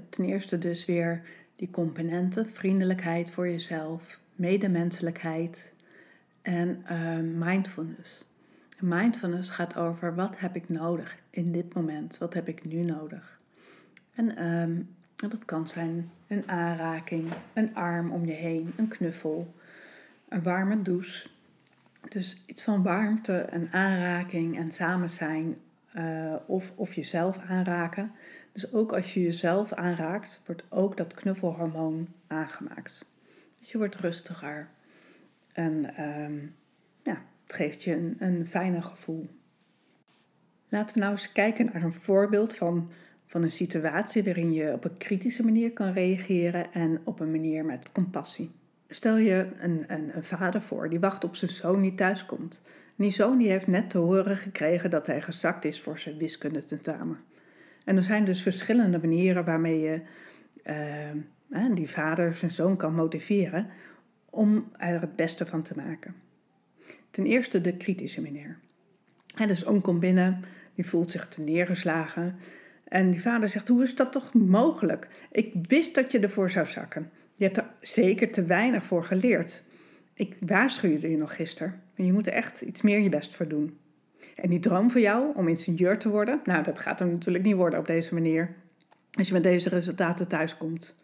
Ten 0.09 0.25
eerste 0.25 0.57
dus 0.57 0.85
weer 0.85 1.21
die 1.55 1.69
componenten, 1.71 2.49
vriendelijkheid 2.49 3.31
voor 3.31 3.49
jezelf, 3.49 4.19
medemenselijkheid 4.35 5.73
en 6.41 6.85
uh, 6.91 7.47
mindfulness. 7.47 8.25
mindfulness 8.79 9.49
gaat 9.49 9.75
over 9.77 10.15
wat 10.15 10.39
heb 10.39 10.55
ik 10.55 10.69
nodig 10.69 11.17
in 11.29 11.51
dit 11.51 11.73
moment, 11.73 12.17
wat 12.17 12.33
heb 12.33 12.47
ik 12.47 12.65
nu 12.65 12.83
nodig. 12.83 13.37
En 14.13 14.45
um, 14.45 14.89
dat 15.15 15.45
kan 15.45 15.67
zijn 15.67 16.11
een 16.27 16.49
aanraking, 16.49 17.31
een 17.53 17.75
arm 17.75 18.11
om 18.11 18.25
je 18.25 18.33
heen, 18.33 18.73
een 18.75 18.87
knuffel, 18.87 19.53
een 20.27 20.43
warme 20.43 20.81
douche. 20.81 21.27
Dus 22.09 22.41
iets 22.45 22.63
van 22.63 22.83
warmte 22.83 23.37
en 23.37 23.67
aanraking 23.71 24.57
en 24.57 24.71
samen 24.71 25.09
zijn 25.09 25.57
uh, 25.97 26.35
of, 26.45 26.73
of 26.75 26.93
jezelf 26.93 27.37
aanraken. 27.37 28.11
Dus 28.51 28.73
ook 28.73 28.93
als 28.93 29.13
je 29.13 29.21
jezelf 29.21 29.73
aanraakt, 29.73 30.41
wordt 30.45 30.63
ook 30.69 30.97
dat 30.97 31.13
knuffelhormoon 31.13 32.07
aangemaakt. 32.27 33.05
Dus 33.59 33.71
je 33.71 33.77
wordt 33.77 33.95
rustiger 33.95 34.67
en 35.53 36.03
um, 36.23 36.55
ja, 37.03 37.21
het 37.43 37.55
geeft 37.55 37.83
je 37.83 37.95
een, 37.95 38.15
een 38.19 38.47
fijner 38.47 38.83
gevoel. 38.83 39.27
Laten 40.69 40.93
we 40.93 40.99
nou 41.01 41.11
eens 41.11 41.31
kijken 41.31 41.69
naar 41.73 41.83
een 41.83 41.93
voorbeeld 41.93 42.55
van, 42.55 42.91
van 43.25 43.43
een 43.43 43.51
situatie 43.51 44.23
waarin 44.23 44.53
je 44.53 44.73
op 44.73 44.83
een 44.83 44.97
kritische 44.97 45.43
manier 45.43 45.71
kan 45.71 45.91
reageren 45.91 46.73
en 46.73 47.01
op 47.03 47.19
een 47.19 47.31
manier 47.31 47.65
met 47.65 47.91
compassie. 47.91 48.51
Stel 48.87 49.17
je 49.17 49.47
een, 49.59 49.83
een, 49.87 50.15
een 50.15 50.23
vader 50.23 50.61
voor 50.61 50.89
die 50.89 50.99
wacht 50.99 51.23
op 51.23 51.35
zijn 51.35 51.51
zoon 51.51 51.81
die 51.81 51.95
thuiskomt. 51.95 52.61
Die 52.99 53.49
heeft 53.49 53.67
net 53.67 53.89
te 53.89 53.97
horen 53.97 54.35
gekregen 54.35 54.89
dat 54.89 55.07
hij 55.07 55.21
gezakt 55.21 55.65
is 55.65 55.81
voor 55.81 55.99
zijn 55.99 56.17
wiskundetentamen. 56.17 57.17
En 57.85 57.97
er 57.97 58.03
zijn 58.03 58.25
dus 58.25 58.41
verschillende 58.41 58.99
manieren 58.99 59.45
waarmee 59.45 59.79
je 59.79 60.01
uh, 61.49 61.75
die 61.75 61.89
vader 61.89 62.35
zijn 62.35 62.51
zoon 62.51 62.77
kan 62.77 62.93
motiveren 62.93 63.67
om 64.29 64.67
er 64.77 65.01
het 65.01 65.15
beste 65.15 65.45
van 65.45 65.61
te 65.61 65.75
maken. 65.75 66.15
Ten 67.11 67.25
eerste 67.25 67.61
de 67.61 67.77
kritische 67.77 68.21
manier. 68.21 68.57
En 69.35 69.47
de 69.47 69.55
zoon 69.55 69.81
komt 69.81 69.99
binnen, 69.99 70.43
die 70.73 70.85
voelt 70.85 71.11
zich 71.11 71.27
te 71.27 71.41
neergeslagen. 71.41 72.35
En 72.83 73.11
die 73.11 73.21
vader 73.21 73.49
zegt: 73.49 73.67
Hoe 73.67 73.83
is 73.83 73.95
dat 73.95 74.11
toch 74.11 74.33
mogelijk? 74.33 75.07
Ik 75.31 75.53
wist 75.67 75.95
dat 75.95 76.11
je 76.11 76.19
ervoor 76.19 76.49
zou 76.49 76.65
zakken. 76.65 77.11
Je 77.35 77.43
hebt 77.43 77.57
er 77.57 77.69
zeker 77.81 78.31
te 78.31 78.43
weinig 78.43 78.85
voor 78.85 79.03
geleerd. 79.03 79.63
Ik 80.13 80.35
waarschuwde 80.39 81.09
je 81.09 81.17
nog 81.17 81.35
gisteren. 81.35 81.81
Je 82.05 82.13
moet 82.13 82.27
er 82.27 82.33
echt 82.33 82.61
iets 82.61 82.81
meer 82.81 82.99
je 82.99 83.09
best 83.09 83.35
voor 83.35 83.47
doen. 83.47 83.77
En 84.35 84.49
die 84.49 84.59
droom 84.59 84.91
van 84.91 85.01
jou 85.01 85.35
om 85.35 85.47
ingenieur 85.47 85.97
te 85.97 86.09
worden, 86.09 86.39
nou, 86.43 86.63
dat 86.63 86.79
gaat 86.79 86.99
er 86.99 87.07
natuurlijk 87.07 87.43
niet 87.43 87.55
worden 87.55 87.79
op 87.79 87.87
deze 87.87 88.13
manier. 88.13 88.55
Als 89.11 89.27
je 89.27 89.33
met 89.33 89.43
deze 89.43 89.69
resultaten 89.69 90.27
thuiskomt. 90.27 90.95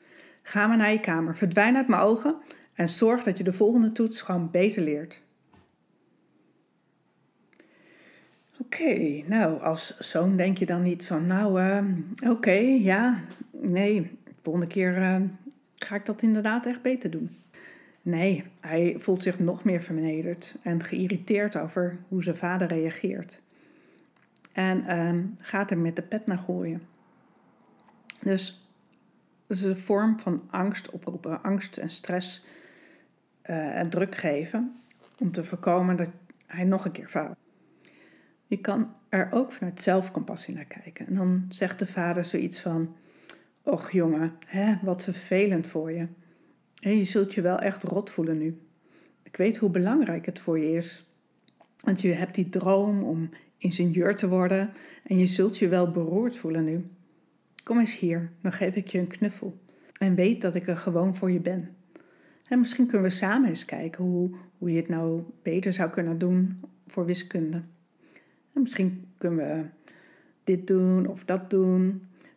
Ga 0.41 0.67
maar 0.67 0.77
naar 0.77 0.91
je 0.91 0.99
kamer, 0.99 1.37
verdwijn 1.37 1.75
uit 1.75 1.87
mijn 1.87 2.01
ogen 2.01 2.35
en 2.73 2.89
zorg 2.89 3.23
dat 3.23 3.37
je 3.37 3.43
de 3.43 3.53
volgende 3.53 3.91
toets 3.91 4.21
gewoon 4.21 4.51
beter 4.51 4.83
leert. 4.83 5.23
Oké, 8.59 9.23
nou, 9.25 9.61
als 9.61 9.97
zoon 9.99 10.35
denk 10.35 10.57
je 10.57 10.65
dan 10.65 10.81
niet 10.81 11.05
van, 11.05 11.25
nou, 11.25 11.61
uh, 11.61 12.31
oké, 12.31 12.57
ja, 12.79 13.19
nee, 13.51 14.01
de 14.23 14.31
volgende 14.41 14.67
keer 14.67 14.97
uh, 14.97 15.21
ga 15.75 15.95
ik 15.95 16.05
dat 16.05 16.21
inderdaad 16.21 16.65
echt 16.65 16.81
beter 16.81 17.09
doen. 17.11 17.37
Nee, 18.05 18.43
hij 18.59 18.95
voelt 18.97 19.23
zich 19.23 19.39
nog 19.39 19.63
meer 19.63 19.81
vernederd 19.81 20.57
en 20.61 20.83
geïrriteerd 20.83 21.57
over 21.57 21.97
hoe 22.07 22.23
zijn 22.23 22.35
vader 22.35 22.67
reageert. 22.67 23.41
En 24.51 24.83
uh, 24.87 25.45
gaat 25.45 25.71
er 25.71 25.77
met 25.77 25.95
de 25.95 26.01
pet 26.01 26.27
naar 26.27 26.37
gooien. 26.37 26.81
Dus 28.21 28.67
dat 29.47 29.57
is 29.57 29.63
een 29.63 29.77
vorm 29.77 30.19
van 30.19 30.43
angst 30.49 30.89
oproepen, 30.89 31.43
angst 31.43 31.77
en 31.77 31.89
stress 31.89 32.45
uh, 33.45 33.77
en 33.77 33.89
druk 33.89 34.15
geven 34.15 34.75
om 35.19 35.31
te 35.31 35.43
voorkomen 35.43 35.95
dat 35.95 36.09
hij 36.45 36.63
nog 36.63 36.85
een 36.85 36.91
keer 36.91 37.09
faalt. 37.09 37.37
Je 38.43 38.57
kan 38.57 38.93
er 39.09 39.27
ook 39.31 39.51
vanuit 39.51 39.81
zelfcompassie 39.81 40.55
naar 40.55 40.65
kijken. 40.65 41.07
En 41.07 41.15
dan 41.15 41.45
zegt 41.49 41.79
de 41.79 41.87
vader 41.87 42.25
zoiets 42.25 42.61
van: 42.61 42.95
Och 43.61 43.91
jongen, 43.91 44.33
hè, 44.45 44.77
wat 44.81 45.03
vervelend 45.03 45.67
voor 45.67 45.91
je. 45.91 46.07
En 46.85 46.97
je 46.97 47.03
zult 47.03 47.33
je 47.33 47.41
wel 47.41 47.59
echt 47.59 47.83
rot 47.83 48.09
voelen 48.09 48.37
nu. 48.37 48.57
Ik 49.23 49.37
weet 49.37 49.57
hoe 49.57 49.69
belangrijk 49.69 50.25
het 50.25 50.39
voor 50.39 50.59
je 50.59 50.71
is. 50.71 51.05
Want 51.79 52.01
je 52.01 52.11
hebt 52.11 52.35
die 52.35 52.49
droom 52.49 53.03
om 53.03 53.29
ingenieur 53.57 54.15
te 54.15 54.27
worden 54.27 54.73
en 55.03 55.17
je 55.17 55.27
zult 55.27 55.57
je 55.57 55.67
wel 55.67 55.91
beroerd 55.91 56.37
voelen 56.37 56.63
nu. 56.63 56.85
Kom 57.63 57.79
eens 57.79 57.99
hier, 57.99 58.31
dan 58.41 58.51
geef 58.51 58.75
ik 58.75 58.87
je 58.87 58.99
een 58.99 59.07
knuffel. 59.07 59.57
En 59.97 60.15
weet 60.15 60.41
dat 60.41 60.55
ik 60.55 60.67
er 60.67 60.77
gewoon 60.77 61.15
voor 61.15 61.31
je 61.31 61.39
ben. 61.39 61.75
En 62.47 62.59
misschien 62.59 62.87
kunnen 62.87 63.09
we 63.09 63.15
samen 63.15 63.49
eens 63.49 63.65
kijken 63.65 64.03
hoe, 64.03 64.35
hoe 64.57 64.71
je 64.71 64.77
het 64.77 64.89
nou 64.89 65.23
beter 65.41 65.73
zou 65.73 65.89
kunnen 65.89 66.17
doen 66.17 66.61
voor 66.87 67.05
wiskunde. 67.05 67.61
En 68.53 68.61
misschien 68.61 69.05
kunnen 69.17 69.37
we 69.37 69.63
dit 70.43 70.67
doen 70.67 71.07
of 71.07 71.25
dat 71.25 71.49
doen. 71.49 71.81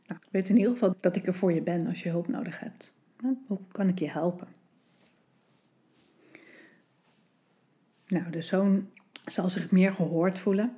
Nou, 0.07 0.21
ik 0.21 0.29
weet 0.31 0.49
in 0.49 0.57
ieder 0.57 0.73
geval 0.73 0.97
dat 1.01 1.17
ik 1.17 1.27
er 1.27 1.35
voor 1.35 1.53
je 1.53 1.63
ben 1.63 1.87
als 1.87 2.03
je 2.03 2.11
hulp 2.11 2.29
nodig 2.29 2.61
hebt. 2.61 2.97
Hoe 3.47 3.59
kan 3.73 3.89
ik 3.89 3.99
je 3.99 4.11
helpen? 4.11 4.49
Nou, 8.07 8.31
de 8.31 8.41
zoon 8.41 8.89
zal 9.27 9.51
zich 9.51 9.71
meer 9.71 9.93
gehoord 9.93 10.39
voelen. 10.39 10.77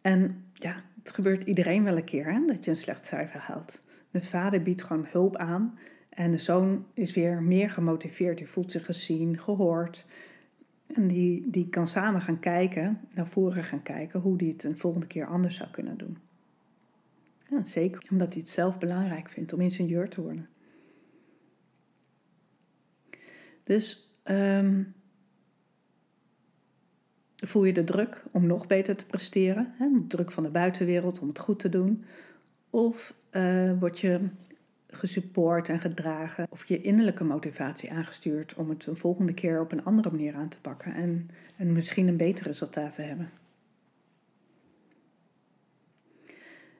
En 0.00 0.44
ja, 0.52 0.82
het 1.02 1.14
gebeurt 1.14 1.44
iedereen 1.44 1.84
wel 1.84 1.96
een 1.96 2.04
keer 2.04 2.32
hè, 2.32 2.46
dat 2.46 2.64
je 2.64 2.70
een 2.70 2.76
slecht 2.76 3.06
cijfer 3.06 3.40
haalt. 3.40 3.82
De 4.10 4.22
vader 4.22 4.62
biedt 4.62 4.82
gewoon 4.82 5.06
hulp 5.08 5.36
aan 5.36 5.78
en 6.08 6.30
de 6.30 6.38
zoon 6.38 6.86
is 6.94 7.14
weer 7.14 7.42
meer 7.42 7.70
gemotiveerd. 7.70 8.38
Die 8.38 8.48
voelt 8.48 8.72
zich 8.72 8.84
gezien, 8.84 9.38
gehoord. 9.38 10.06
En 10.86 11.06
die, 11.06 11.50
die 11.50 11.68
kan 11.68 11.86
samen 11.86 12.22
gaan 12.22 12.38
kijken, 12.38 13.00
naar 13.14 13.26
voren 13.26 13.64
gaan 13.64 13.82
kijken, 13.82 14.20
hoe 14.20 14.38
die 14.38 14.52
het 14.52 14.64
een 14.64 14.78
volgende 14.78 15.06
keer 15.06 15.26
anders 15.26 15.56
zou 15.56 15.70
kunnen 15.70 15.98
doen. 15.98 16.18
Ja, 17.50 17.64
zeker 17.64 18.02
omdat 18.10 18.32
hij 18.32 18.40
het 18.40 18.50
zelf 18.50 18.78
belangrijk 18.78 19.28
vindt 19.28 19.52
om 19.52 19.60
ingenieur 19.60 20.08
te 20.08 20.22
worden. 20.22 20.48
Dus 23.68 24.12
um, 24.24 24.94
Voel 27.36 27.64
je 27.64 27.72
de 27.72 27.84
druk 27.84 28.24
om 28.32 28.46
nog 28.46 28.66
beter 28.66 28.96
te 28.96 29.06
presteren? 29.06 29.74
Hè? 29.76 29.88
De 29.92 30.06
druk 30.06 30.30
van 30.30 30.42
de 30.42 30.50
buitenwereld 30.50 31.18
om 31.18 31.28
het 31.28 31.38
goed 31.38 31.58
te 31.58 31.68
doen? 31.68 32.04
Of 32.70 33.14
uh, 33.32 33.72
word 33.78 34.00
je 34.00 34.28
gesupport 34.86 35.68
en 35.68 35.80
gedragen 35.80 36.46
of 36.50 36.64
je 36.64 36.80
innerlijke 36.80 37.24
motivatie 37.24 37.92
aangestuurd 37.92 38.54
om 38.54 38.68
het 38.68 38.86
een 38.86 38.96
volgende 38.96 39.34
keer 39.34 39.60
op 39.60 39.72
een 39.72 39.84
andere 39.84 40.10
manier 40.10 40.34
aan 40.34 40.48
te 40.48 40.60
pakken 40.60 40.94
en, 40.94 41.30
en 41.56 41.72
misschien 41.72 42.08
een 42.08 42.16
beter 42.16 42.46
resultaat 42.46 42.94
te 42.94 43.02
hebben? 43.02 43.30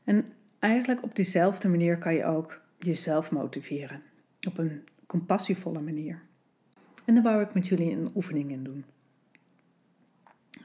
En 0.04 0.26
eigenlijk 0.59 1.02
op 1.02 1.16
diezelfde 1.16 1.68
manier 1.68 1.99
kan 1.99 2.14
je 2.14 2.25
ook 2.25 2.61
jezelf 2.78 3.30
motiveren. 3.30 4.02
Op 4.49 4.59
een 4.59 4.85
compassievolle 5.07 5.80
manier. 5.80 6.27
En 7.08 7.14
daar 7.14 7.22
wou 7.22 7.42
ik 7.42 7.54
met 7.54 7.66
jullie 7.66 7.92
een 7.92 8.10
oefening 8.14 8.50
in 8.50 8.64
doen. 8.64 8.84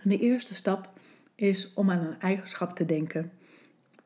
de 0.04 0.20
eerste 0.20 0.56
stap 0.56 0.90
is 1.36 1.74
om 1.74 1.92
aan 1.92 2.06
een 2.06 2.20
eigenschap 2.20 2.76
te 2.76 2.86
denken 2.86 3.32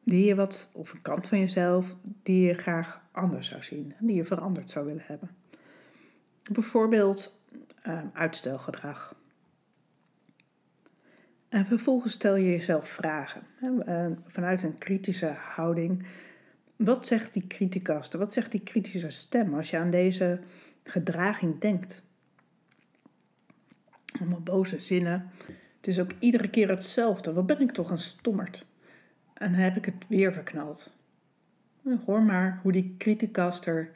die 0.04 0.26
je 0.26 0.36
wat, 0.36 0.70
of 0.74 0.94
een 0.94 1.02
kant 1.02 1.28
van 1.28 1.40
jezelf, 1.40 1.96
die 2.24 2.48
je 2.48 2.54
graag 2.54 3.02
anders 3.12 3.48
zou 3.48 3.64
zien 3.64 3.94
en 4.00 4.06
die 4.06 4.16
je 4.16 4.26
veranderd 4.26 4.70
zou 4.70 4.86
willen 4.86 5.04
hebben. 5.06 5.30
Bijvoorbeeld 6.52 7.42
uh, 7.88 8.00
uitstelgedrag. 8.14 9.16
En 11.50 11.66
vervolgens 11.66 12.14
stel 12.14 12.36
je 12.36 12.50
jezelf 12.50 12.90
vragen. 12.90 13.42
Hè, 13.56 13.70
vanuit 14.26 14.64
een 14.64 14.78
kritische 14.78 15.36
houding. 15.38 16.06
Wat 16.76 17.08
zegt 17.08 17.34
die 17.34 17.48
criticaster? 17.48 18.20
Wat 18.20 18.34
zegt 18.34 18.52
die 18.52 18.64
kritische 18.64 19.10
stem 19.10 19.54
als 19.54 19.70
je 19.70 19.78
aan 19.78 19.92
deze 19.92 20.40
gedraging 20.84 21.60
denkt? 21.60 22.06
Allemaal 24.20 24.42
boze 24.42 24.80
zinnen. 24.80 25.32
Het 25.78 25.88
is 25.88 26.00
ook 26.00 26.12
iedere 26.20 26.50
keer 26.50 26.70
hetzelfde. 26.70 27.34
Wat 27.34 27.46
ben 27.46 27.60
ik 27.60 27.72
toch 27.72 27.90
een 27.90 28.00
stommerd? 28.00 28.66
En 29.34 29.54
heb 29.54 29.76
ik 29.76 29.86
het 29.86 30.08
weer 30.08 30.34
verknald. 30.34 30.96
Hoor 32.06 32.22
maar 32.22 32.60
hoe 32.62 32.72
die 32.72 32.96
criticaster 32.98 33.92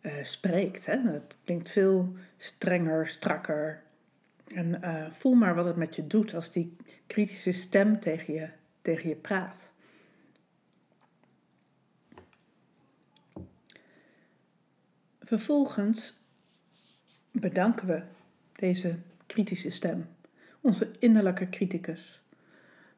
uh, 0.00 0.12
spreekt. 0.22 0.86
Hè? 0.86 0.98
Het 0.98 1.36
klinkt 1.44 1.68
veel 1.68 2.16
strenger, 2.36 3.08
strakker, 3.08 3.82
en 4.54 4.80
uh, 4.84 5.10
voel 5.10 5.34
maar 5.34 5.54
wat 5.54 5.64
het 5.64 5.76
met 5.76 5.96
je 5.96 6.06
doet 6.06 6.34
als 6.34 6.50
die 6.50 6.76
kritische 7.06 7.52
stem 7.52 8.00
tegen 8.00 8.34
je, 8.34 8.48
tegen 8.82 9.08
je 9.08 9.14
praat. 9.14 9.72
Vervolgens 15.20 16.18
bedanken 17.30 17.86
we 17.86 18.02
deze 18.52 18.98
kritische 19.30 19.70
stem, 19.70 20.06
onze 20.60 20.90
innerlijke 20.98 21.48
criticus. 21.48 22.22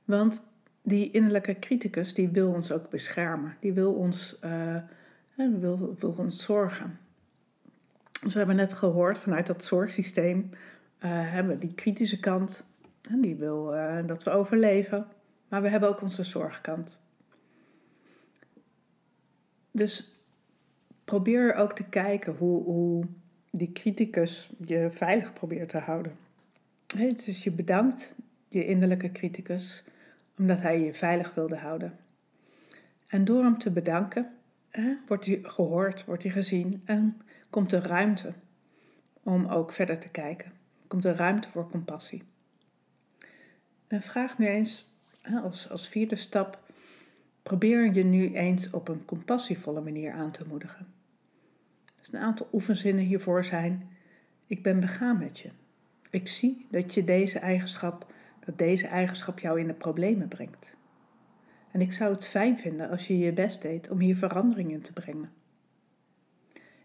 Want 0.04 0.50
die 0.82 1.10
innerlijke 1.10 1.58
criticus 1.58 2.14
die 2.14 2.28
wil 2.28 2.52
ons 2.52 2.72
ook 2.72 2.90
beschermen, 2.90 3.56
die 3.60 3.72
wil 3.72 3.94
ons, 3.94 4.38
uh, 4.44 4.76
wil, 5.34 5.96
wil 5.98 6.14
ons 6.18 6.44
zorgen. 6.44 6.98
Dus 8.22 8.32
we 8.32 8.38
hebben 8.38 8.56
net 8.56 8.72
gehoord 8.72 9.18
vanuit 9.18 9.46
dat 9.46 9.64
zorgsysteem 9.64 10.50
uh, 10.50 10.60
hebben 11.10 11.58
die 11.58 11.74
kritische 11.74 12.20
kant, 12.20 12.66
die 13.10 13.36
wil 13.36 13.74
uh, 13.74 14.06
dat 14.06 14.22
we 14.22 14.30
overleven, 14.30 15.06
maar 15.48 15.62
we 15.62 15.68
hebben 15.68 15.88
ook 15.88 16.02
onze 16.02 16.22
zorgkant. 16.22 17.02
Dus 19.70 20.20
probeer 21.04 21.54
ook 21.54 21.72
te 21.72 21.84
kijken 21.84 22.36
hoe, 22.36 22.62
hoe 22.64 23.06
die 23.52 23.72
criticus 23.72 24.50
je 24.66 24.88
veilig 24.92 25.32
probeert 25.32 25.68
te 25.68 25.78
houden. 25.78 26.16
Dus 27.24 27.44
je 27.44 27.50
bedankt 27.50 28.14
je 28.48 28.66
innerlijke 28.66 29.12
criticus 29.12 29.84
omdat 30.38 30.62
hij 30.62 30.80
je 30.80 30.94
veilig 30.94 31.34
wilde 31.34 31.56
houden. 31.56 31.98
En 33.08 33.24
door 33.24 33.42
hem 33.42 33.58
te 33.58 33.70
bedanken, 33.70 34.30
wordt 35.06 35.26
hij 35.26 35.38
gehoord, 35.42 36.04
wordt 36.04 36.22
hij 36.22 36.32
gezien 36.32 36.82
en 36.84 37.20
komt 37.50 37.72
er 37.72 37.82
ruimte 37.82 38.32
om 39.22 39.46
ook 39.46 39.72
verder 39.72 39.98
te 39.98 40.08
kijken 40.08 40.52
komt 40.92 41.04
er 41.04 41.16
ruimte 41.16 41.48
voor 41.48 41.70
compassie. 41.70 42.22
En 43.86 44.02
vraag 44.02 44.38
nu 44.38 44.46
eens, 44.46 44.92
als, 45.42 45.70
als 45.70 45.88
vierde 45.88 46.16
stap, 46.16 46.58
probeer 47.42 47.94
je 47.94 48.04
nu 48.04 48.34
eens 48.34 48.70
op 48.70 48.88
een 48.88 49.04
compassievolle 49.04 49.80
manier 49.80 50.12
aan 50.12 50.30
te 50.30 50.44
moedigen. 50.46 50.86
Een 52.12 52.20
aantal 52.20 52.48
oefenzinnen 52.52 53.04
hiervoor 53.04 53.44
zijn: 53.44 53.88
Ik 54.46 54.62
ben 54.62 54.80
begaan 54.80 55.18
met 55.18 55.38
je. 55.38 55.48
Ik 56.10 56.28
zie 56.28 56.66
dat 56.70 56.94
je 56.94 57.04
deze 57.04 57.38
eigenschap, 57.38 58.12
dat 58.44 58.58
deze 58.58 58.86
eigenschap 58.86 59.38
jou 59.38 59.60
in 59.60 59.66
de 59.66 59.72
problemen 59.72 60.28
brengt. 60.28 60.74
En 61.70 61.80
ik 61.80 61.92
zou 61.92 62.12
het 62.12 62.26
fijn 62.26 62.58
vinden 62.58 62.90
als 62.90 63.06
je 63.06 63.18
je 63.18 63.32
best 63.32 63.62
deed 63.62 63.90
om 63.90 64.00
hier 64.00 64.16
verandering 64.16 64.70
in 64.70 64.80
te 64.80 64.92
brengen. 64.92 65.30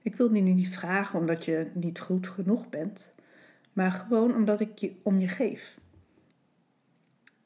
Ik 0.02 0.16
wil 0.16 0.30
nu 0.30 0.40
niet 0.40 0.70
vragen 0.70 1.20
omdat 1.20 1.46
je 1.46 1.72
niet 1.74 2.00
goed 2.00 2.28
genoeg 2.28 2.70
bent, 2.70 3.14
maar 3.74 3.92
gewoon 3.92 4.36
omdat 4.36 4.60
ik 4.60 4.78
je 4.78 4.96
om 5.04 5.20
je 5.20 5.28
geef. 5.28 5.80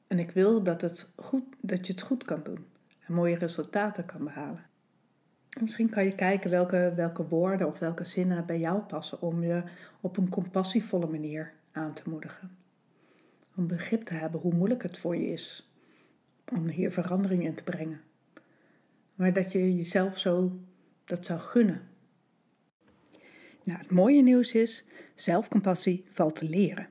En 0.08 0.20
ik 0.20 0.32
wil 0.32 0.64
dat, 0.64 0.82
het 0.82 1.14
goed, 1.16 1.44
dat 1.62 1.88
je 1.88 1.94
het 1.94 2.02
goed 2.02 2.24
kan 2.24 2.44
doen 2.44 2.66
en 3.06 3.14
mooie 3.14 3.38
resultaten 3.38 4.06
kan 4.06 4.24
behalen. 4.24 4.70
Misschien 5.60 5.90
kan 5.90 6.04
je 6.06 6.16
kijken 6.16 6.50
welke, 6.50 6.94
welke 6.96 7.28
woorden 7.28 7.68
of 7.68 7.80
welke 7.80 8.06
zinnen 8.06 8.46
bij 8.46 8.60
jou 8.60 8.80
passen 8.80 9.22
om 9.22 9.44
je 9.44 9.64
op 10.02 10.18
een 10.18 10.30
compassievolle 10.30 11.08
manier 11.08 11.54
aan 11.72 11.94
te 11.94 12.10
moedigen. 12.10 12.58
Om 13.56 13.68
begrip 13.68 14.04
te 14.04 14.14
hebben 14.14 14.40
hoe 14.40 14.54
moeilijk 14.54 14.84
het 14.84 14.98
voor 14.98 15.16
je 15.16 15.28
is 15.32 15.70
om 16.52 16.68
hier 16.68 16.92
verandering 16.92 17.44
in 17.44 17.56
te 17.56 17.64
brengen. 17.64 18.02
Maar 19.16 19.34
dat 19.34 19.52
je 19.52 19.76
jezelf 19.76 20.18
zo 20.18 20.60
dat 21.06 21.26
zou 21.26 21.40
gunnen 21.40 21.82
nou, 23.64 23.80
het 23.80 23.92
mooie 23.92 24.22
nieuws 24.22 24.54
is, 24.54 24.84
zelfcompassie 25.16 26.06
valt 26.10 26.36
te 26.36 26.50
leren. 26.50 26.88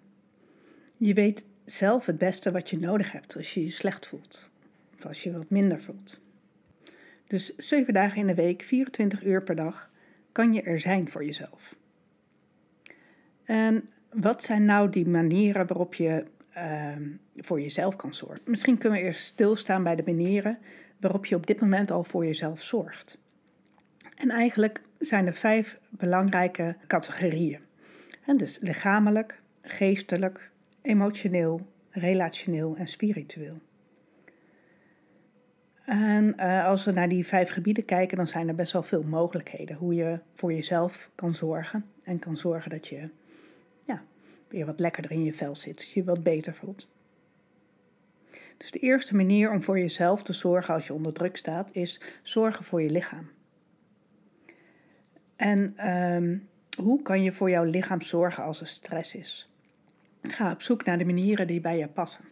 Je 0.96 1.14
weet 1.14 1.44
zelf 1.64 2.07
het 2.07 2.18
beste 2.18 2.51
wat 2.51 2.70
je 2.70 2.79
nodig 2.79 3.12
hebt 3.12 3.37
als 3.37 3.55
je 3.55 3.61
je 3.61 3.70
slecht 3.70 4.07
voelt. 4.07 4.51
Of 4.96 5.07
als 5.07 5.23
je 5.23 5.33
wat 5.33 5.51
minder 5.51 5.81
voelt. 5.81 6.20
Dus 7.31 7.57
7 7.57 7.95
dagen 7.95 8.16
in 8.16 8.27
de 8.27 8.35
week, 8.35 8.62
24 8.62 9.25
uur 9.25 9.43
per 9.43 9.55
dag, 9.55 9.90
kan 10.33 10.53
je 10.53 10.62
er 10.62 10.81
zijn 10.81 11.11
voor 11.11 11.25
jezelf. 11.25 11.75
En 13.45 13.88
wat 14.12 14.43
zijn 14.43 14.64
nou 14.64 14.90
die 14.90 15.07
manieren 15.07 15.66
waarop 15.66 15.95
je 15.95 16.25
uh, 16.57 16.97
voor 17.37 17.61
jezelf 17.61 17.97
kan 17.97 18.14
zorgen? 18.14 18.40
Misschien 18.45 18.79
kunnen 18.79 18.99
we 18.99 19.05
eerst 19.05 19.25
stilstaan 19.25 19.83
bij 19.83 19.97
de 19.97 20.03
manieren 20.07 20.59
waarop 21.01 21.27
je 21.27 21.35
op 21.35 21.47
dit 21.47 21.61
moment 21.61 21.90
al 21.90 22.05
voor 22.05 22.27
jezelf 22.27 22.62
zorgt. 22.62 23.19
En 24.14 24.31
eigenlijk 24.31 24.81
zijn 24.99 25.27
er 25.27 25.35
vijf 25.35 25.79
belangrijke 25.88 26.77
categorieën. 26.87 27.61
En 28.25 28.37
dus 28.37 28.59
lichamelijk, 28.61 29.40
geestelijk, 29.62 30.51
emotioneel, 30.83 31.66
relationeel 31.90 32.77
en 32.77 32.88
spiritueel. 32.88 33.61
En 35.90 36.35
uh, 36.37 36.66
als 36.66 36.85
we 36.85 36.92
naar 36.92 37.09
die 37.09 37.26
vijf 37.26 37.48
gebieden 37.48 37.85
kijken, 37.85 38.16
dan 38.16 38.26
zijn 38.26 38.48
er 38.48 38.55
best 38.55 38.72
wel 38.72 38.83
veel 38.83 39.03
mogelijkheden 39.03 39.76
hoe 39.76 39.94
je 39.94 40.18
voor 40.35 40.53
jezelf 40.53 41.11
kan 41.14 41.35
zorgen. 41.35 41.85
En 42.05 42.18
kan 42.18 42.37
zorgen 42.37 42.70
dat 42.70 42.87
je 42.87 43.09
ja, 43.85 44.03
weer 44.48 44.66
wat 44.66 44.81
lekkerder 44.81 45.11
in 45.11 45.24
je 45.24 45.33
vel 45.33 45.55
zit, 45.55 45.76
dat 45.76 45.90
je 45.90 46.05
wat 46.05 46.22
beter 46.22 46.55
voelt. 46.55 46.88
Dus 48.57 48.70
de 48.70 48.79
eerste 48.79 49.16
manier 49.16 49.53
om 49.53 49.62
voor 49.62 49.79
jezelf 49.79 50.22
te 50.22 50.33
zorgen 50.33 50.74
als 50.74 50.87
je 50.87 50.94
onder 50.94 51.12
druk 51.12 51.37
staat, 51.37 51.74
is 51.74 52.00
zorgen 52.22 52.64
voor 52.64 52.83
je 52.83 52.90
lichaam. 52.90 53.31
En 55.37 55.90
um, 55.90 56.48
hoe 56.83 57.03
kan 57.03 57.22
je 57.22 57.33
voor 57.33 57.50
jouw 57.50 57.64
lichaam 57.64 58.00
zorgen 58.00 58.44
als 58.44 58.61
er 58.61 58.66
stress 58.66 59.14
is? 59.14 59.50
Ga 60.22 60.53
op 60.53 60.62
zoek 60.62 60.85
naar 60.85 60.98
de 60.98 61.05
manieren 61.05 61.46
die 61.46 61.61
bij 61.61 61.79
je 61.79 61.88
passen. 61.88 62.24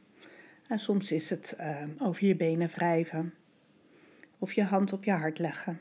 En 0.69 0.79
soms 0.79 1.13
is 1.13 1.31
het 1.31 1.57
um, 1.61 1.95
over 1.99 2.27
je 2.27 2.37
benen 2.37 2.69
wrijven, 2.69 3.33
of 4.39 4.53
je 4.53 4.65
hand 4.65 4.93
op 4.93 5.05
je 5.05 5.13
hart 5.13 5.39
leggen, 5.39 5.81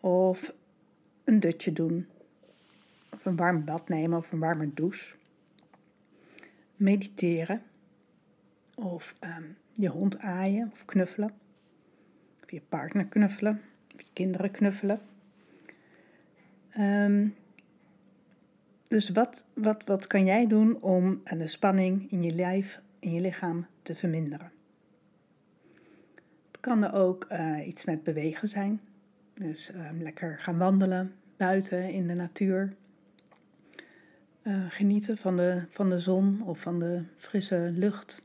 of 0.00 0.52
een 1.24 1.40
dutje 1.40 1.72
doen, 1.72 2.06
of 3.10 3.24
een 3.24 3.36
warm 3.36 3.64
bad 3.64 3.88
nemen 3.88 4.18
of 4.18 4.32
een 4.32 4.38
warme 4.38 4.74
douche. 4.74 5.14
Mediteren, 6.76 7.62
of 8.74 9.14
um, 9.20 9.56
je 9.72 9.88
hond 9.88 10.18
aaien 10.18 10.70
of 10.72 10.84
knuffelen, 10.84 11.32
of 12.42 12.50
je 12.50 12.60
partner 12.68 13.04
knuffelen, 13.04 13.60
of 13.94 14.00
je 14.00 14.08
kinderen 14.12 14.50
knuffelen. 14.50 15.00
Um, 16.78 17.34
dus 18.88 19.08
wat, 19.08 19.44
wat, 19.54 19.84
wat 19.84 20.06
kan 20.06 20.24
jij 20.24 20.46
doen 20.46 20.82
om 20.82 21.22
de 21.24 21.46
spanning 21.46 22.10
in 22.10 22.22
je 22.22 22.34
lijf, 22.34 22.80
in 22.98 23.12
je 23.12 23.20
lichaam 23.20 23.66
te 23.82 23.94
verminderen? 23.94 24.52
Het 26.60 26.68
kan 26.68 26.84
er 26.84 26.92
ook 26.92 27.26
uh, 27.32 27.66
iets 27.66 27.84
met 27.84 28.02
bewegen 28.02 28.48
zijn. 28.48 28.80
Dus 29.34 29.74
um, 29.74 30.02
lekker 30.02 30.38
gaan 30.38 30.58
wandelen 30.58 31.14
buiten 31.36 31.90
in 31.90 32.06
de 32.06 32.14
natuur. 32.14 32.74
uh, 34.42 34.64
genieten 34.68 35.16
van 35.16 35.36
de, 35.36 35.64
van 35.70 35.90
de 35.90 36.00
zon 36.00 36.42
of 36.42 36.60
van 36.60 36.78
de 36.78 37.02
frisse 37.16 37.70
lucht 37.74 38.22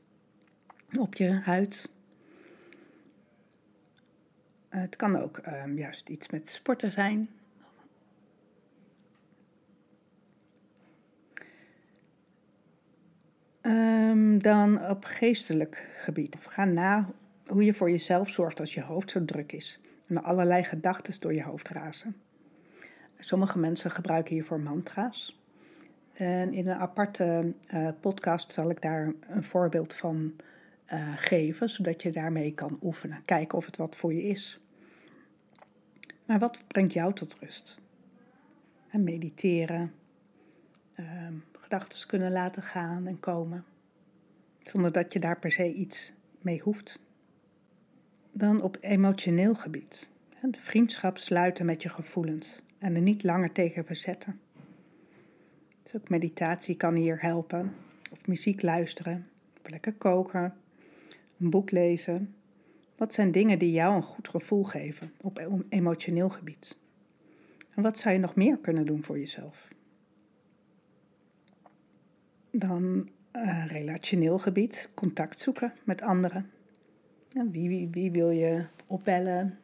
op 0.97 1.15
je 1.15 1.31
huid. 1.31 1.89
Uh, 4.69 4.81
het 4.81 4.95
kan 4.95 5.21
ook 5.21 5.41
uh, 5.47 5.77
juist 5.77 6.09
iets 6.09 6.29
met 6.29 6.49
sporten 6.49 6.91
zijn. 6.91 7.29
Um, 13.61 14.41
dan 14.41 14.89
op 14.89 15.03
geestelijk 15.05 15.89
gebied. 15.97 16.37
Ga 16.39 16.65
na 16.65 17.09
hoe 17.47 17.63
je 17.63 17.73
voor 17.73 17.89
jezelf 17.89 18.29
zorgt 18.29 18.59
als 18.59 18.73
je 18.73 18.81
hoofd 18.81 19.11
zo 19.11 19.25
druk 19.25 19.51
is 19.51 19.79
en 20.07 20.23
allerlei 20.23 20.63
gedachten 20.63 21.19
door 21.19 21.33
je 21.33 21.43
hoofd 21.43 21.67
razen. 21.67 22.15
Sommige 23.19 23.59
mensen 23.59 23.91
gebruiken 23.91 24.33
hiervoor 24.33 24.59
mantra's. 24.59 25.39
En 26.13 26.53
in 26.53 26.67
een 26.67 26.77
aparte 26.77 27.53
uh, 27.73 27.89
podcast 27.99 28.51
zal 28.51 28.69
ik 28.69 28.81
daar 28.81 29.13
een 29.27 29.43
voorbeeld 29.43 29.93
van 29.93 30.33
uh, 30.93 31.13
geven, 31.15 31.69
zodat 31.69 32.01
je 32.01 32.11
daarmee 32.11 32.53
kan 32.53 32.79
oefenen. 32.81 33.21
Kijken 33.25 33.57
of 33.57 33.65
het 33.65 33.77
wat 33.77 33.95
voor 33.95 34.13
je 34.13 34.23
is. 34.23 34.59
Maar 36.25 36.39
wat 36.39 36.59
brengt 36.67 36.93
jou 36.93 37.13
tot 37.13 37.37
rust? 37.39 37.79
En 38.89 39.03
mediteren, 39.03 39.93
uh, 40.99 41.05
gedachten 41.51 42.07
kunnen 42.07 42.31
laten 42.31 42.63
gaan 42.63 43.07
en 43.07 43.19
komen, 43.19 43.65
zonder 44.63 44.91
dat 44.91 45.13
je 45.13 45.19
daar 45.19 45.39
per 45.39 45.51
se 45.51 45.73
iets 45.73 46.13
mee 46.41 46.59
hoeft. 46.59 46.99
Dan 48.37 48.61
op 48.61 48.77
emotioneel 48.81 49.55
gebied. 49.55 50.09
Vriendschap 50.51 51.17
sluiten 51.17 51.65
met 51.65 51.81
je 51.81 51.89
gevoelens 51.89 52.61
en 52.77 52.95
er 52.95 53.01
niet 53.01 53.23
langer 53.23 53.51
tegen 53.51 53.85
verzetten. 53.85 54.39
Dus 55.83 55.95
ook 55.95 56.09
meditatie 56.09 56.75
kan 56.75 56.95
hier 56.95 57.21
helpen. 57.21 57.75
Of 58.11 58.27
muziek 58.27 58.61
luisteren, 58.61 59.27
of 59.61 59.69
lekker 59.69 59.93
koken, 59.93 60.53
een 61.39 61.49
boek 61.49 61.71
lezen. 61.71 62.35
Wat 62.95 63.13
zijn 63.13 63.31
dingen 63.31 63.59
die 63.59 63.71
jou 63.71 63.95
een 63.95 64.03
goed 64.03 64.29
gevoel 64.29 64.63
geven 64.63 65.11
op 65.21 65.63
emotioneel 65.69 66.29
gebied? 66.29 66.77
En 67.75 67.83
wat 67.83 67.97
zou 67.97 68.13
je 68.13 68.19
nog 68.19 68.35
meer 68.35 68.57
kunnen 68.57 68.85
doen 68.85 69.03
voor 69.03 69.19
jezelf? 69.19 69.67
Dan 72.51 73.09
uh, 73.33 73.65
relationeel 73.67 74.37
gebied, 74.37 74.89
contact 74.93 75.39
zoeken 75.39 75.73
met 75.83 76.01
anderen. 76.01 76.49
Wie, 77.43 77.69
wie, 77.69 77.89
wie 77.89 78.11
wil 78.11 78.29
je 78.29 78.65
opbellen? 78.87 79.59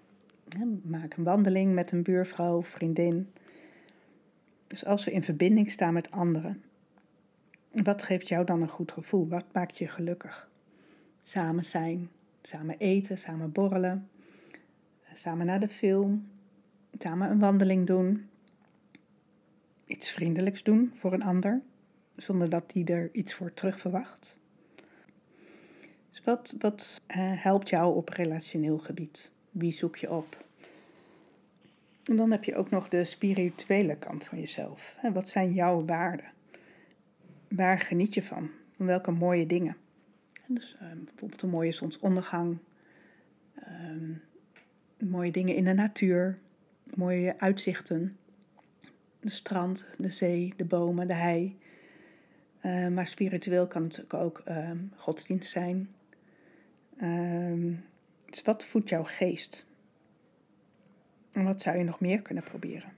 maak 0.84 1.16
een 1.16 1.24
wandeling 1.24 1.74
met 1.74 1.92
een 1.92 2.04
buurvrouw 2.04 2.58
of 2.58 2.68
vriendin. 2.68 3.30
Dus 4.68 4.86
als 4.86 5.06
we 5.06 5.12
in 5.12 5.24
verbinding 5.24 5.72
staan 5.72 5.94
met 5.94 6.12
anderen, 6.12 6.64
wat 7.72 8.04
geeft 8.04 8.28
jou 8.28 8.46
dan 8.46 8.62
een 8.62 8.70
goed 8.70 8.92
gevoel? 8.92 9.28
Wat 9.28 9.46
maakt 9.52 9.78
je 9.78 9.88
gelukkig? 9.88 10.50
Samen 11.24 11.66
zijn, 11.66 12.10
samen 12.42 12.76
eten, 12.78 13.18
samen 13.18 13.52
borrelen, 13.52 14.10
samen 15.16 15.46
naar 15.46 15.60
de 15.60 15.70
film, 15.70 16.28
samen 16.98 17.30
een 17.30 17.40
wandeling 17.40 17.88
doen, 17.88 18.30
iets 19.86 20.12
vriendelijks 20.12 20.64
doen 20.64 20.92
voor 20.96 21.14
een 21.14 21.24
ander, 21.24 21.62
zonder 22.16 22.50
dat 22.50 22.72
die 22.72 22.86
er 22.86 23.10
iets 23.14 23.34
voor 23.34 23.54
terug 23.54 23.80
verwacht. 23.80 24.40
Dus 26.12 26.22
wat, 26.24 26.56
wat 26.60 27.02
uh, 27.08 27.16
helpt 27.18 27.70
jou 27.70 27.96
op 27.96 28.10
relationeel 28.10 28.78
gebied? 28.78 29.32
Wie 29.52 29.72
zoek 29.72 29.96
je 29.96 30.12
op? 30.12 30.46
En 32.04 32.16
dan 32.16 32.32
heb 32.32 32.44
je 32.44 32.56
ook 32.56 32.70
nog 32.70 32.90
de 32.90 33.04
spirituele 33.04 33.96
kant 33.96 34.26
van 34.26 34.40
jezelf. 34.40 34.98
Wat 35.14 35.28
zijn 35.28 35.54
jouw 35.54 35.86
waarden? 35.86 36.26
Waar 37.48 37.80
geniet 37.80 38.14
je 38.14 38.24
van? 38.24 38.50
Van 38.78 38.86
welke 38.86 39.12
mooie 39.12 39.46
dingen? 39.46 39.78
Dus 40.48 40.76
uh, 40.82 40.88
bijvoorbeeld 41.06 41.42
een 41.42 41.50
mooie 41.50 41.72
zonsondergang, 41.72 42.58
um, 43.68 44.22
mooie 44.98 45.32
dingen 45.32 45.56
in 45.56 45.66
de 45.66 45.74
natuur, 45.74 46.38
mooie 46.84 47.40
uitzichten, 47.40 48.18
de 49.20 49.30
strand, 49.30 49.86
de 49.98 50.10
zee, 50.10 50.54
de 50.58 50.66
bomen, 50.66 51.08
de 51.08 51.14
hei. 51.14 51.60
Uh, 52.66 52.88
maar 52.88 53.08
spiritueel 53.08 53.68
kan 53.68 53.84
het 53.84 54.14
ook 54.14 54.44
uh, 54.48 54.72
godsdienst 54.96 55.50
zijn. 55.50 55.90
Dus 58.26 58.42
wat 58.42 58.66
voedt 58.66 58.90
jouw 58.90 59.04
geest? 59.04 59.66
En 61.32 61.44
wat 61.44 61.62
zou 61.62 61.78
je 61.78 61.84
nog 61.84 62.00
meer 62.00 62.22
kunnen 62.22 62.44
proberen? 62.44 62.94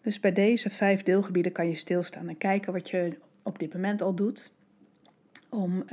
Dus 0.00 0.20
bij 0.20 0.32
deze 0.32 0.70
vijf 0.70 1.02
deelgebieden 1.02 1.52
kan 1.52 1.68
je 1.68 1.74
stilstaan 1.74 2.28
en 2.28 2.38
kijken 2.38 2.72
wat 2.72 2.90
je 2.90 3.18
op 3.42 3.58
dit 3.58 3.72
moment 3.72 4.02
al 4.02 4.14
doet 4.14 4.52
om, 5.48 5.84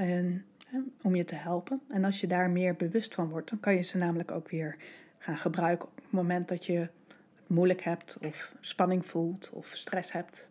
om 1.02 1.16
je 1.16 1.26
te 1.26 1.36
helpen. 1.36 1.82
En 1.90 2.04
als 2.04 2.22
je 2.22 2.28
daar 2.28 2.50
meer 2.50 2.76
bewust 2.76 3.16
van 3.16 3.30
wordt, 3.30 3.50
dan 3.50 3.60
kan 3.60 3.76
je 3.76 3.82
ze 3.82 3.98
namelijk 3.98 4.32
ook 4.32 4.50
weer 4.50 4.78
gaan 5.18 5.38
gebruiken 5.38 5.88
op 5.88 5.96
het 5.96 6.12
moment 6.12 6.48
dat 6.48 6.66
je 6.66 6.78
het 6.78 7.48
moeilijk 7.48 7.84
hebt 7.84 8.18
of 8.22 8.56
spanning 8.60 9.06
voelt 9.06 9.50
of 9.54 9.68
stress 9.68 10.12
hebt. 10.12 10.50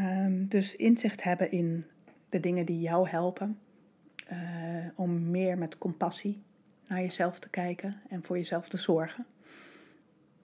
Um, 0.00 0.48
dus 0.48 0.76
inzicht 0.76 1.22
hebben 1.22 1.50
in 1.50 1.84
de 2.28 2.40
dingen 2.40 2.66
die 2.66 2.80
jou 2.80 3.08
helpen 3.08 3.58
uh, 4.34 4.86
om 4.94 5.30
meer 5.30 5.58
met 5.58 5.78
compassie 5.78 6.42
naar 6.88 7.00
jezelf 7.00 7.38
te 7.38 7.50
kijken 7.50 7.96
en 8.08 8.22
voor 8.22 8.36
jezelf 8.36 8.68
te 8.68 8.78
zorgen. 8.78 9.26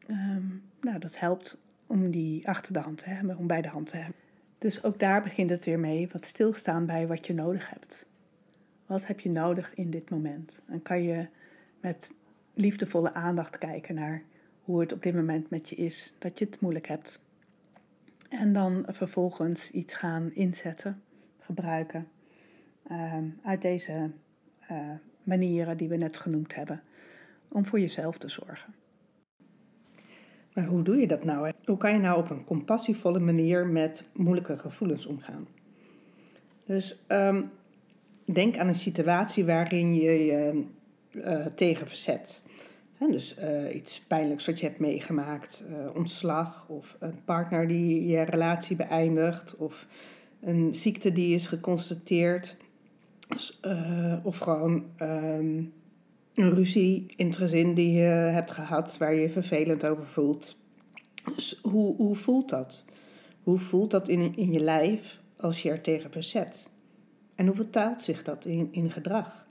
Um, 0.09 0.63
nou, 0.81 0.99
dat 0.99 1.19
helpt 1.19 1.59
om 1.87 2.11
die 2.11 2.49
achter 2.49 2.73
de 2.73 2.79
hand 2.79 2.99
te 2.99 3.09
hebben, 3.09 3.37
om 3.37 3.47
bij 3.47 3.63
de 3.63 3.69
hand 3.69 3.87
te 3.87 3.97
hebben. 3.97 4.21
Dus 4.59 4.83
ook 4.83 4.99
daar 4.99 5.23
begint 5.23 5.51
het 5.51 5.65
weer 5.65 5.79
mee, 5.79 6.09
wat 6.13 6.27
stilstaan 6.27 6.87
bij 6.87 7.07
wat 7.07 7.27
je 7.27 7.35
nodig 7.35 7.71
hebt. 7.71 8.07
Wat 8.87 9.07
heb 9.07 9.21
je 9.21 9.31
nodig 9.31 9.75
in 9.75 9.91
dit 9.91 10.11
moment? 10.11 10.63
En 10.67 10.83
kan 10.83 11.03
je 11.03 11.27
met 11.81 12.13
liefdevolle 12.55 13.13
aandacht 13.13 13.59
kijken 13.59 13.95
naar 13.95 14.23
hoe 14.61 14.81
het 14.81 14.93
op 14.93 15.03
dit 15.03 15.15
moment 15.15 15.51
met 15.51 15.69
je 15.69 15.77
is, 15.77 16.15
dat 16.19 16.39
je 16.39 16.45
het 16.45 16.61
moeilijk 16.61 16.87
hebt. 16.87 17.21
En 18.29 18.53
dan 18.53 18.85
vervolgens 18.89 19.71
iets 19.71 19.95
gaan 19.95 20.35
inzetten, 20.35 21.03
gebruiken 21.39 22.09
um, 22.91 23.39
uit 23.43 23.63
deze 23.63 24.11
uh, 24.71 24.79
manieren 25.23 25.77
die 25.77 25.89
we 25.89 25.97
net 25.97 26.17
genoemd 26.17 26.55
hebben, 26.55 26.83
om 27.49 27.67
voor 27.67 27.81
jezelf 27.81 28.19
te 28.19 28.29
zorgen. 28.29 28.75
Maar 30.55 30.65
hoe 30.65 30.83
doe 30.83 30.97
je 30.97 31.07
dat 31.07 31.25
nou? 31.25 31.53
Hoe 31.65 31.77
kan 31.77 31.93
je 31.93 31.99
nou 31.99 32.19
op 32.19 32.31
een 32.31 32.45
compassievolle 32.45 33.19
manier 33.19 33.67
met 33.67 34.05
moeilijke 34.13 34.59
gevoelens 34.59 35.07
omgaan? 35.07 35.47
Dus 36.65 36.99
um, 37.09 37.51
denk 38.25 38.57
aan 38.57 38.69
een 38.69 38.75
situatie 38.75 39.45
waarin 39.45 39.95
je 39.95 40.25
je 40.25 40.65
uh, 41.11 41.47
tegen 41.47 41.87
verzet. 41.87 42.43
dus 42.99 43.37
uh, 43.39 43.75
iets 43.75 44.01
pijnlijks 44.01 44.47
wat 44.47 44.61
je 44.61 44.67
hebt 44.67 44.79
meegemaakt, 44.79 45.65
ontslag 45.95 46.69
of 46.69 46.97
een 46.99 47.25
partner 47.25 47.69
die 47.69 48.07
je 48.07 48.23
relatie 48.23 48.77
beëindigt 48.77 49.57
of 49.57 49.87
een 50.41 50.75
ziekte 50.75 51.13
die 51.13 51.35
is 51.35 51.47
geconstateerd. 51.47 52.57
Uh, 53.67 54.17
of 54.23 54.39
gewoon 54.39 54.85
um, 55.03 55.73
een 56.35 56.55
ruzie 56.55 57.07
in 57.17 57.27
het 57.27 57.37
gezin 57.37 57.75
die 57.75 57.93
je 57.93 58.09
hebt 58.09 58.51
gehad 58.51 58.99
waar 58.99 59.15
je 59.15 59.21
je 59.21 59.31
vervelend 59.31 59.87
over 59.87 60.07
voelt. 60.07 60.57
Dus 61.35 61.59
hoe, 61.63 61.97
hoe 61.97 62.17
voelt 62.17 62.49
dat? 62.49 62.85
Hoe 63.43 63.59
voelt 63.59 63.91
dat 63.91 64.09
in, 64.09 64.37
in 64.37 64.53
je 64.53 64.61
lijf 64.61 65.21
als 65.37 65.63
je 65.63 65.71
er 65.71 65.81
tegen 65.81 66.11
verzet? 66.11 66.71
En 67.35 67.47
hoe 67.47 67.57
vertaalt 67.57 68.03
zich 68.03 68.23
dat 68.23 68.45
in, 68.45 68.69
in 68.71 68.91
gedrag? 68.91 69.49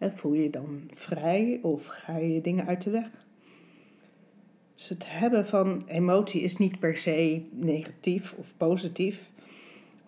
voel 0.00 0.32
je 0.32 0.42
je 0.42 0.50
dan 0.50 0.90
vrij 0.94 1.58
of 1.62 1.86
ga 1.86 2.16
je 2.16 2.40
dingen 2.40 2.66
uit 2.66 2.82
de 2.82 2.90
weg? 2.90 3.10
Dus 4.74 4.88
het 4.88 5.04
hebben 5.10 5.46
van 5.46 5.84
emotie 5.86 6.40
is 6.40 6.56
niet 6.56 6.78
per 6.78 6.96
se 6.96 7.42
negatief 7.50 8.32
of 8.32 8.56
positief. 8.56 9.30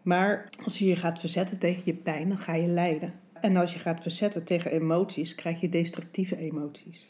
Maar 0.02 0.48
als 0.64 0.78
je 0.78 0.86
je 0.86 0.96
gaat 0.96 1.20
verzetten 1.20 1.58
tegen 1.58 1.82
je 1.84 1.94
pijn, 1.94 2.28
dan 2.28 2.38
ga 2.38 2.54
je 2.54 2.66
lijden. 2.66 3.14
En 3.40 3.56
als 3.56 3.72
je 3.72 3.78
gaat 3.78 4.02
verzetten 4.02 4.44
tegen 4.44 4.70
emoties, 4.70 5.34
krijg 5.34 5.60
je 5.60 5.68
destructieve 5.68 6.36
emoties. 6.36 7.08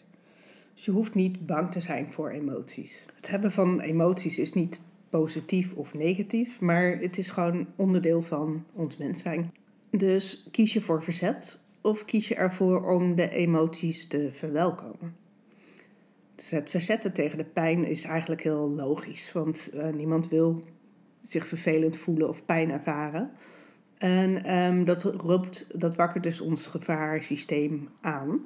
Dus 0.74 0.84
je 0.84 0.90
hoeft 0.90 1.14
niet 1.14 1.46
bang 1.46 1.72
te 1.72 1.80
zijn 1.80 2.12
voor 2.12 2.30
emoties. 2.30 3.06
Het 3.16 3.28
hebben 3.28 3.52
van 3.52 3.80
emoties 3.80 4.38
is 4.38 4.52
niet 4.52 4.80
positief 5.08 5.74
of 5.74 5.94
negatief, 5.94 6.60
maar 6.60 6.98
het 6.98 7.18
is 7.18 7.30
gewoon 7.30 7.66
onderdeel 7.76 8.22
van 8.22 8.64
ons 8.72 8.96
mens 8.96 9.20
zijn. 9.20 9.52
Dus 9.90 10.48
kies 10.50 10.72
je 10.72 10.80
voor 10.80 11.02
verzet 11.02 11.60
of 11.80 12.04
kies 12.04 12.28
je 12.28 12.34
ervoor 12.34 12.90
om 12.90 13.14
de 13.14 13.30
emoties 13.30 14.06
te 14.06 14.28
verwelkomen? 14.32 15.16
Dus 16.34 16.50
het 16.50 16.70
verzetten 16.70 17.12
tegen 17.12 17.38
de 17.38 17.44
pijn 17.44 17.84
is 17.84 18.04
eigenlijk 18.04 18.42
heel 18.42 18.70
logisch, 18.70 19.32
want 19.32 19.70
uh, 19.74 19.88
niemand 19.88 20.28
wil 20.28 20.62
zich 21.28 21.48
vervelend 21.48 21.96
voelen 21.96 22.28
of 22.28 22.44
pijn 22.44 22.70
ervaren. 22.70 23.30
En 23.98 24.56
um, 24.56 24.84
dat, 24.84 25.02
roept, 25.02 25.80
dat 25.80 25.96
wakkert 25.96 26.24
dus 26.24 26.40
ons 26.40 26.66
gevaarsysteem 26.66 27.88
aan. 28.00 28.40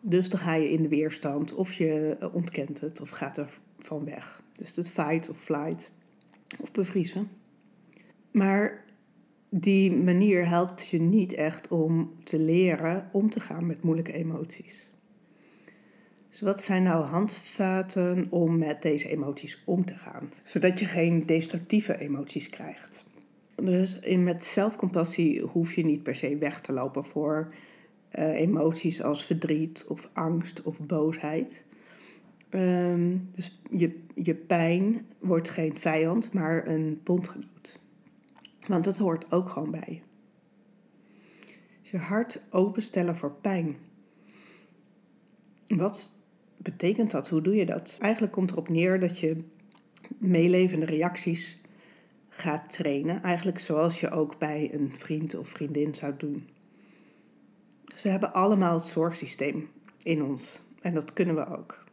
Dus 0.00 0.28
dan 0.28 0.40
ga 0.40 0.54
je 0.54 0.70
in 0.70 0.82
de 0.82 0.88
weerstand 0.88 1.54
of 1.54 1.72
je 1.72 2.16
ontkent 2.32 2.80
het 2.80 3.00
of 3.00 3.10
gaat 3.10 3.38
er 3.38 3.58
van 3.78 4.04
weg. 4.04 4.42
Dus 4.56 4.76
het 4.76 4.88
fight 4.88 5.28
of 5.28 5.38
flight. 5.38 5.90
of 6.60 6.72
bevriezen. 6.72 7.28
Maar 8.30 8.84
die 9.48 9.92
manier 9.92 10.48
helpt 10.48 10.88
je 10.88 11.00
niet 11.00 11.32
echt 11.32 11.68
om 11.68 12.12
te 12.24 12.38
leren 12.38 13.08
om 13.12 13.30
te 13.30 13.40
gaan 13.40 13.66
met 13.66 13.82
moeilijke 13.82 14.12
emoties. 14.12 14.88
Dus 16.34 16.42
wat 16.42 16.62
zijn 16.62 16.82
nou 16.82 17.04
handvaten 17.04 18.26
om 18.30 18.58
met 18.58 18.82
deze 18.82 19.08
emoties 19.08 19.62
om 19.64 19.84
te 19.84 19.94
gaan, 19.94 20.32
zodat 20.44 20.78
je 20.78 20.86
geen 20.86 21.26
destructieve 21.26 21.98
emoties 21.98 22.48
krijgt? 22.48 23.04
Dus 23.56 23.98
met 24.16 24.44
zelfcompassie 24.44 25.40
hoef 25.42 25.74
je 25.74 25.84
niet 25.84 26.02
per 26.02 26.16
se 26.16 26.36
weg 26.36 26.60
te 26.60 26.72
lopen 26.72 27.04
voor 27.04 27.54
uh, 28.18 28.40
emoties 28.40 29.02
als 29.02 29.24
verdriet 29.24 29.84
of 29.88 30.10
angst 30.12 30.62
of 30.62 30.78
boosheid. 30.80 31.64
Um, 32.50 33.30
dus 33.34 33.60
je, 33.70 34.02
je 34.14 34.34
pijn 34.34 35.06
wordt 35.18 35.48
geen 35.48 35.78
vijand, 35.78 36.32
maar 36.32 36.66
een 36.66 37.00
bondgenoot. 37.04 37.80
Want 38.68 38.84
dat 38.84 38.98
hoort 38.98 39.32
ook 39.32 39.48
gewoon 39.48 39.70
bij. 39.70 40.02
Dus 41.82 41.90
je 41.90 41.98
hart 41.98 42.46
openstellen 42.50 43.16
voor 43.16 43.32
pijn. 43.32 43.76
Wat 45.66 46.13
betekent 46.64 47.10
dat? 47.10 47.28
Hoe 47.28 47.42
doe 47.42 47.54
je 47.54 47.66
dat? 47.66 47.96
Eigenlijk 48.00 48.32
komt 48.32 48.50
erop 48.50 48.68
neer 48.68 49.00
dat 49.00 49.18
je 49.18 49.36
meelevende 50.18 50.86
reacties 50.86 51.58
gaat 52.28 52.72
trainen. 52.72 53.22
Eigenlijk 53.22 53.58
zoals 53.58 54.00
je 54.00 54.10
ook 54.10 54.38
bij 54.38 54.70
een 54.72 54.92
vriend 54.96 55.34
of 55.34 55.48
vriendin 55.48 55.94
zou 55.94 56.14
doen. 56.18 56.48
Ze 57.94 58.02
we 58.02 58.08
hebben 58.08 58.32
allemaal 58.32 58.74
het 58.74 58.86
zorgsysteem 58.86 59.68
in 60.02 60.22
ons. 60.22 60.60
En 60.80 60.94
dat 60.94 61.12
kunnen 61.12 61.34
we 61.34 61.46
ook. 61.46 61.84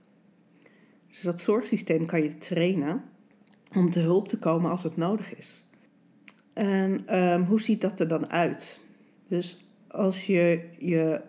Dus 1.08 1.22
dat 1.22 1.40
zorgsysteem 1.40 2.06
kan 2.06 2.24
je 2.24 2.38
trainen 2.38 3.04
om 3.76 3.90
te 3.90 4.00
hulp 4.00 4.28
te 4.28 4.38
komen 4.38 4.72
als 4.72 4.84
het 4.84 4.98
nodig 4.98 5.36
is. 5.36 5.64
En 6.54 7.08
ehm, 7.08 7.44
hoe 7.44 7.62
ziet 7.62 7.82
dat 7.82 8.00
er 8.00 8.08
dan 8.08 8.30
uit? 8.30 8.82
Dus 9.28 9.58
als 9.88 10.26
je 10.26 10.70
je 10.80 11.22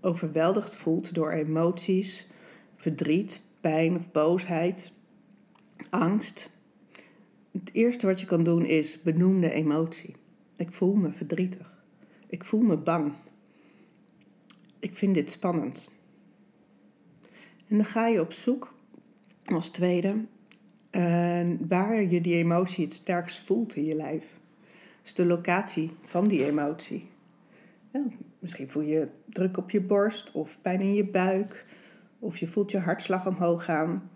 overweldigd 0.00 0.74
voelt 0.74 1.14
door 1.14 1.30
emoties, 1.30 2.26
verdriet, 2.82 3.46
pijn 3.60 3.96
of 3.96 4.10
boosheid, 4.12 4.92
angst. 5.90 6.50
Het 7.50 7.70
eerste 7.72 8.06
wat 8.06 8.20
je 8.20 8.26
kan 8.26 8.44
doen 8.44 8.64
is 8.64 9.02
benoem 9.02 9.40
de 9.40 9.52
emotie. 9.52 10.14
Ik 10.56 10.72
voel 10.72 10.94
me 10.94 11.12
verdrietig. 11.12 11.84
Ik 12.26 12.44
voel 12.44 12.60
me 12.60 12.76
bang. 12.76 13.12
Ik 14.78 14.96
vind 14.96 15.14
dit 15.14 15.30
spannend. 15.30 15.92
En 17.68 17.76
dan 17.76 17.84
ga 17.84 18.06
je 18.06 18.20
op 18.20 18.32
zoek 18.32 18.74
als 19.44 19.68
tweede 19.68 20.14
uh, 20.90 21.48
waar 21.68 22.02
je 22.02 22.20
die 22.20 22.36
emotie 22.36 22.84
het 22.84 22.94
sterkst 22.94 23.40
voelt 23.40 23.76
in 23.76 23.84
je 23.84 23.94
lijf. 23.94 24.40
Dus 25.02 25.14
de 25.14 25.24
locatie 25.24 25.90
van 26.04 26.28
die 26.28 26.46
emotie. 26.46 27.10
Misschien 28.38 28.70
voel 28.70 28.82
je 28.82 29.08
druk 29.26 29.56
op 29.56 29.70
je 29.70 29.80
borst 29.80 30.32
of 30.32 30.58
pijn 30.62 30.80
in 30.80 30.94
je 30.94 31.04
buik. 31.04 31.64
Of 32.22 32.38
je 32.38 32.46
voelt 32.46 32.70
je 32.70 32.78
hartslag 32.78 33.26
omhoog 33.26 33.64
gaan. 33.64 34.10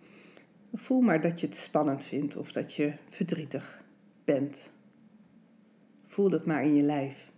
Voel 0.75 1.01
maar 1.01 1.21
dat 1.21 1.41
je 1.41 1.47
het 1.47 1.57
spannend 1.57 2.05
vindt 2.05 2.37
of 2.37 2.53
dat 2.53 2.75
je 2.75 2.93
verdrietig 3.09 3.83
bent. 4.25 4.71
Voel 6.07 6.29
dat 6.29 6.47
maar 6.47 6.65
in 6.65 6.75
je 6.75 6.83
lijf. 6.83 7.33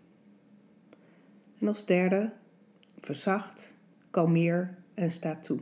En 1.58 1.68
als 1.68 1.86
derde, 1.86 2.32
verzacht, 3.00 3.74
kalmeer 4.10 4.74
en 4.94 5.10
sta 5.10 5.36
toe. 5.36 5.58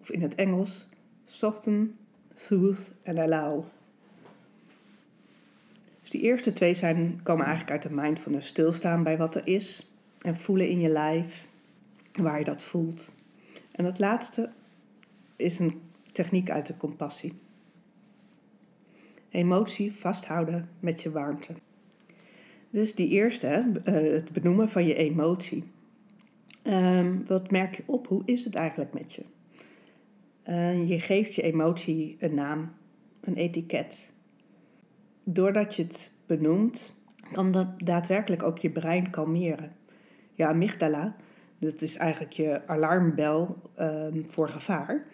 Of 0.00 0.10
in 0.10 0.22
het 0.22 0.34
Engels, 0.34 0.88
soften, 1.24 1.96
soothe 2.34 2.82
en 3.02 3.18
allow. 3.18 3.64
Dus 6.00 6.10
die 6.10 6.20
eerste 6.20 6.52
twee 6.52 6.74
zijn, 6.74 7.20
komen 7.22 7.46
eigenlijk 7.46 7.72
uit 7.72 7.82
de 7.82 8.00
mindfulness. 8.00 8.48
Stilstaan 8.48 9.02
bij 9.02 9.16
wat 9.16 9.34
er 9.34 9.46
is 9.46 9.90
en 10.18 10.36
voelen 10.36 10.68
in 10.68 10.80
je 10.80 10.88
lijf 10.88 11.48
waar 12.12 12.38
je 12.38 12.44
dat 12.44 12.62
voelt. 12.62 13.14
En 13.72 13.84
dat 13.84 13.98
laatste 13.98 14.50
is 15.36 15.58
een 15.58 15.80
techniek 16.12 16.50
uit 16.50 16.66
de 16.66 16.76
compassie. 16.76 17.32
Emotie 19.30 19.92
vasthouden 19.92 20.68
met 20.80 21.02
je 21.02 21.10
warmte. 21.10 21.52
Dus 22.70 22.94
die 22.94 23.08
eerste, 23.08 23.46
eh, 23.84 23.94
het 23.94 24.32
benoemen 24.32 24.68
van 24.68 24.86
je 24.86 24.94
emotie. 24.94 25.64
Ehm, 26.62 27.16
wat 27.26 27.50
merk 27.50 27.74
je 27.74 27.82
op? 27.86 28.06
Hoe 28.06 28.22
is 28.24 28.44
het 28.44 28.54
eigenlijk 28.54 28.92
met 28.92 29.12
je? 29.12 29.22
Uh, 30.48 30.88
je 30.88 31.00
geeft 31.00 31.34
je 31.34 31.42
emotie 31.42 32.16
een 32.18 32.34
naam, 32.34 32.72
een 33.20 33.34
etiket. 33.34 34.10
Doordat 35.24 35.74
je 35.74 35.82
het 35.82 36.12
benoemt, 36.26 36.94
kan 37.32 37.52
dat 37.52 37.68
daadwerkelijk 37.76 38.42
ook 38.42 38.58
je 38.58 38.70
brein 38.70 39.10
kalmeren. 39.10 39.72
Je 40.32 40.46
amygdala, 40.46 41.16
dat 41.62 41.82
is 41.82 41.96
eigenlijk 41.96 42.32
je 42.32 42.66
alarmbel 42.66 43.56
um, 43.80 44.26
voor 44.28 44.48
gevaar, 44.48 45.06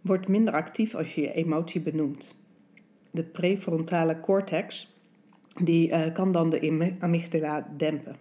wordt 0.00 0.28
minder 0.28 0.54
actief 0.54 0.94
als 0.94 1.14
je 1.14 1.20
je 1.20 1.32
emotie 1.32 1.80
benoemt. 1.80 2.34
De 3.10 3.22
prefrontale 3.22 4.20
cortex 4.20 4.96
die, 5.62 5.88
uh, 5.88 6.14
kan 6.14 6.32
dan 6.32 6.50
de 6.50 6.96
amygdala 6.98 7.68
dempen. 7.76 8.16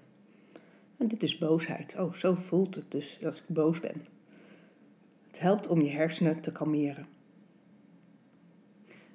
En 0.97 1.08
dit 1.08 1.23
is 1.23 1.38
boosheid. 1.38 1.95
Oh, 1.99 2.13
zo 2.13 2.36
voelt 2.36 2.75
het 2.75 2.91
dus 2.91 3.19
als 3.25 3.38
ik 3.38 3.47
boos 3.47 3.80
ben. 3.80 4.06
Het 5.27 5.39
helpt 5.39 5.67
om 5.67 5.82
je 5.82 5.89
hersenen 5.89 6.41
te 6.41 6.51
kalmeren. 6.51 7.06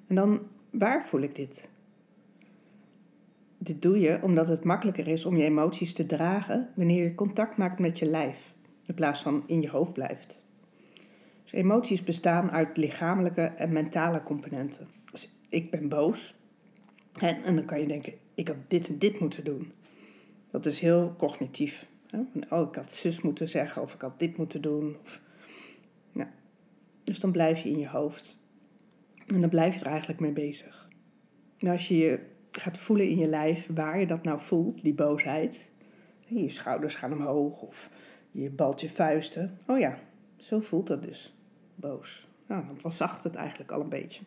En 0.07 0.15
dan, 0.15 0.41
waar 0.69 1.07
voel 1.07 1.21
ik 1.21 1.35
dit? 1.35 1.69
Dit 3.63 3.81
doe 3.81 3.99
je 3.99 4.19
omdat 4.21 4.47
het 4.47 4.63
makkelijker 4.63 5.07
is 5.07 5.25
om 5.25 5.37
je 5.37 5.43
emoties 5.43 5.93
te 5.93 6.05
dragen 6.05 6.69
wanneer 6.75 7.03
je 7.03 7.15
contact 7.15 7.57
maakt 7.57 7.79
met 7.79 7.99
je 7.99 8.05
lijf, 8.05 8.53
in 8.85 8.93
plaats 8.93 9.21
van 9.21 9.43
in 9.47 9.61
je 9.61 9.69
hoofd 9.69 9.93
blijft. 9.93 10.39
Dus 11.43 11.51
emoties 11.51 12.03
bestaan 12.03 12.51
uit 12.51 12.77
lichamelijke 12.77 13.41
en 13.41 13.73
mentale 13.73 14.23
componenten. 14.23 14.87
Dus 15.11 15.29
ik 15.49 15.71
ben 15.71 15.89
boos 15.89 16.35
en, 17.19 17.55
dan 17.55 17.65
kan 17.65 17.79
je 17.79 17.87
denken, 17.87 18.13
ik 18.33 18.47
had 18.47 18.57
dit 18.67 18.87
en 18.87 18.99
dit 18.99 19.19
moeten 19.19 19.43
doen. 19.43 19.71
Dat 20.49 20.65
is 20.65 20.79
heel 20.79 21.15
cognitief. 21.17 21.87
Hè? 22.07 22.19
Oh, 22.49 22.67
ik 22.69 22.75
had 22.75 22.91
zus 22.91 23.21
moeten 23.21 23.49
zeggen 23.49 23.81
of 23.81 23.93
ik 23.93 24.01
had 24.01 24.19
dit 24.19 24.37
moeten 24.37 24.61
doen. 24.61 24.95
Of, 25.03 25.21
ja. 26.11 26.31
Dus 27.03 27.19
dan 27.19 27.31
blijf 27.31 27.59
je 27.59 27.69
in 27.69 27.79
je 27.79 27.89
hoofd. 27.89 28.37
En 29.27 29.41
dan 29.41 29.49
blijf 29.49 29.73
je 29.73 29.79
er 29.79 29.91
eigenlijk 29.91 30.19
mee 30.19 30.31
bezig. 30.31 30.89
En 31.57 31.67
als 31.67 31.87
je 31.87 31.97
je 31.97 32.31
gaat 32.57 32.77
voelen 32.77 33.07
in 33.07 33.17
je 33.17 33.27
lijf 33.27 33.67
waar 33.73 33.99
je 33.99 34.07
dat 34.07 34.23
nou 34.23 34.39
voelt, 34.39 34.81
die 34.81 34.93
boosheid. 34.93 35.71
Je 36.25 36.49
schouders 36.49 36.95
gaan 36.95 37.13
omhoog 37.13 37.61
of 37.61 37.89
je 38.31 38.49
balt 38.49 38.81
je 38.81 38.89
vuisten. 38.89 39.57
Oh 39.67 39.79
ja, 39.79 39.99
zo 40.37 40.59
voelt 40.59 40.87
dat 40.87 41.03
dus. 41.03 41.33
Boos. 41.75 42.27
Nou, 42.47 42.65
dan 42.65 42.79
verzacht 42.79 43.23
het 43.23 43.35
eigenlijk 43.35 43.71
al 43.71 43.81
een 43.81 43.89
beetje. 43.89 44.21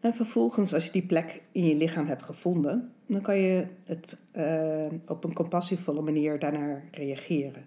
En 0.00 0.14
vervolgens, 0.14 0.74
als 0.74 0.84
je 0.84 0.92
die 0.92 1.06
plek 1.06 1.42
in 1.52 1.64
je 1.64 1.74
lichaam 1.74 2.06
hebt 2.06 2.22
gevonden, 2.22 2.92
dan 3.06 3.20
kan 3.20 3.38
je 3.38 3.66
het 3.84 4.16
uh, 4.32 4.86
op 5.06 5.24
een 5.24 5.32
compassievolle 5.32 6.00
manier 6.00 6.38
daarnaar 6.38 6.84
reageren. 6.90 7.64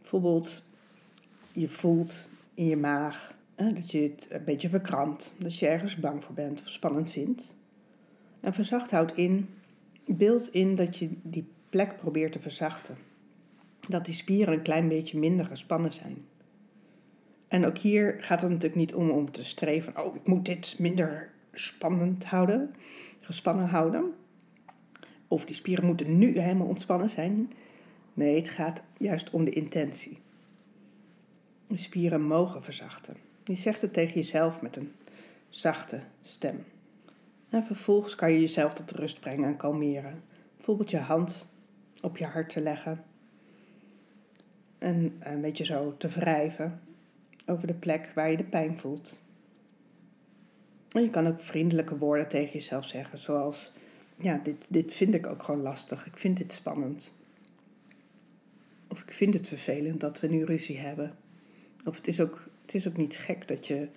Bijvoorbeeld, 0.00 0.62
je 1.52 1.68
voelt 1.68 2.28
in 2.54 2.66
je 2.66 2.76
maag 2.76 3.34
dat 3.56 3.90
je 3.90 4.02
het 4.02 4.26
een 4.30 4.44
beetje 4.44 4.68
verkrampt, 4.68 5.34
dat 5.38 5.58
je 5.58 5.66
ergens 5.66 5.96
bang 5.96 6.24
voor 6.24 6.34
bent 6.34 6.62
of 6.62 6.68
spannend 6.68 7.10
vindt. 7.10 7.56
En 8.44 8.54
verzacht 8.54 8.90
houdt 8.90 9.16
in, 9.16 9.48
beeld 10.06 10.52
in 10.52 10.74
dat 10.74 10.98
je 10.98 11.08
die 11.22 11.46
plek 11.68 11.96
probeert 11.96 12.32
te 12.32 12.40
verzachten. 12.40 12.96
Dat 13.88 14.04
die 14.04 14.14
spieren 14.14 14.54
een 14.54 14.62
klein 14.62 14.88
beetje 14.88 15.18
minder 15.18 15.44
gespannen 15.44 15.92
zijn. 15.92 16.24
En 17.48 17.66
ook 17.66 17.78
hier 17.78 18.16
gaat 18.18 18.40
het 18.40 18.50
natuurlijk 18.50 18.80
niet 18.80 18.94
om 18.94 19.10
om 19.10 19.30
te 19.30 19.44
streven, 19.44 20.04
oh, 20.04 20.14
ik 20.14 20.26
moet 20.26 20.44
dit 20.44 20.76
minder 20.78 21.30
spannend 21.52 22.24
houden, 22.24 22.74
gespannen 23.20 23.68
houden. 23.68 24.12
Of 25.28 25.44
die 25.44 25.54
spieren 25.54 25.86
moeten 25.86 26.18
nu 26.18 26.38
helemaal 26.38 26.66
ontspannen 26.66 27.10
zijn. 27.10 27.52
Nee, 28.14 28.36
het 28.36 28.48
gaat 28.48 28.82
juist 28.98 29.30
om 29.30 29.44
de 29.44 29.52
intentie. 29.52 30.18
De 31.66 31.76
spieren 31.76 32.22
mogen 32.22 32.62
verzachten. 32.62 33.16
Je 33.44 33.54
zegt 33.54 33.80
het 33.80 33.92
tegen 33.92 34.14
jezelf 34.14 34.62
met 34.62 34.76
een 34.76 34.92
zachte 35.48 36.00
stem. 36.22 36.64
En 37.54 37.64
vervolgens 37.64 38.14
kan 38.14 38.32
je 38.32 38.40
jezelf 38.40 38.74
tot 38.74 38.90
rust 38.90 39.20
brengen 39.20 39.48
en 39.48 39.56
kalmeren. 39.56 40.22
Bijvoorbeeld 40.56 40.90
je 40.90 40.98
hand 40.98 41.52
op 42.00 42.16
je 42.16 42.24
hart 42.24 42.48
te 42.48 42.60
leggen. 42.60 43.04
En 44.78 45.16
een 45.20 45.40
beetje 45.40 45.64
zo 45.64 45.94
te 45.96 46.08
wrijven 46.08 46.80
over 47.46 47.66
de 47.66 47.74
plek 47.74 48.12
waar 48.14 48.30
je 48.30 48.36
de 48.36 48.44
pijn 48.44 48.78
voelt. 48.78 49.20
En 50.92 51.02
je 51.02 51.10
kan 51.10 51.26
ook 51.26 51.40
vriendelijke 51.40 51.98
woorden 51.98 52.28
tegen 52.28 52.52
jezelf 52.52 52.86
zeggen, 52.86 53.18
zoals: 53.18 53.72
Ja, 54.16 54.40
dit, 54.42 54.66
dit 54.68 54.92
vind 54.94 55.14
ik 55.14 55.26
ook 55.26 55.42
gewoon 55.42 55.62
lastig. 55.62 56.06
Ik 56.06 56.16
vind 56.16 56.36
dit 56.36 56.52
spannend. 56.52 57.14
Of 58.88 59.02
ik 59.02 59.12
vind 59.12 59.34
het 59.34 59.46
vervelend 59.48 60.00
dat 60.00 60.20
we 60.20 60.26
nu 60.26 60.44
ruzie 60.44 60.78
hebben. 60.78 61.16
Of 61.84 61.96
het 61.96 62.08
is 62.08 62.20
ook, 62.20 62.48
het 62.62 62.74
is 62.74 62.88
ook 62.88 62.96
niet 62.96 63.16
gek 63.16 63.48
dat 63.48 63.66
je 63.66 63.88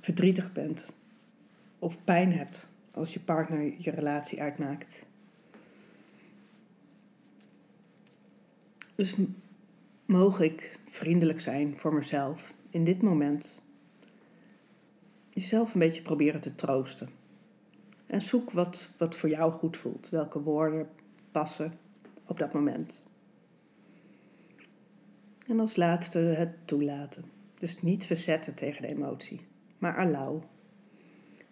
verdrietig 0.00 0.52
bent 0.52 0.94
of 1.78 2.04
pijn 2.04 2.32
hebt 2.32 2.68
als 2.96 3.12
je 3.12 3.20
partner 3.20 3.74
je 3.78 3.90
relatie 3.90 4.40
uitmaakt. 4.40 5.04
Dus 8.94 9.14
mogen 10.06 10.44
ik 10.44 10.78
vriendelijk 10.84 11.40
zijn 11.40 11.78
voor 11.78 11.94
mezelf 11.94 12.54
in 12.70 12.84
dit 12.84 13.02
moment. 13.02 13.64
Jezelf 15.28 15.74
een 15.74 15.80
beetje 15.80 16.02
proberen 16.02 16.40
te 16.40 16.54
troosten. 16.54 17.08
En 18.06 18.22
zoek 18.22 18.50
wat, 18.50 18.90
wat 18.96 19.16
voor 19.16 19.28
jou 19.28 19.52
goed 19.52 19.76
voelt. 19.76 20.08
Welke 20.08 20.40
woorden 20.40 20.88
passen 21.30 21.78
op 22.26 22.38
dat 22.38 22.52
moment. 22.52 23.04
En 25.46 25.60
als 25.60 25.76
laatste 25.76 26.18
het 26.18 26.52
toelaten. 26.64 27.24
Dus 27.54 27.82
niet 27.82 28.04
verzetten 28.04 28.54
tegen 28.54 28.82
de 28.82 28.88
emotie, 28.88 29.40
maar 29.78 29.96
allow. 29.96 30.42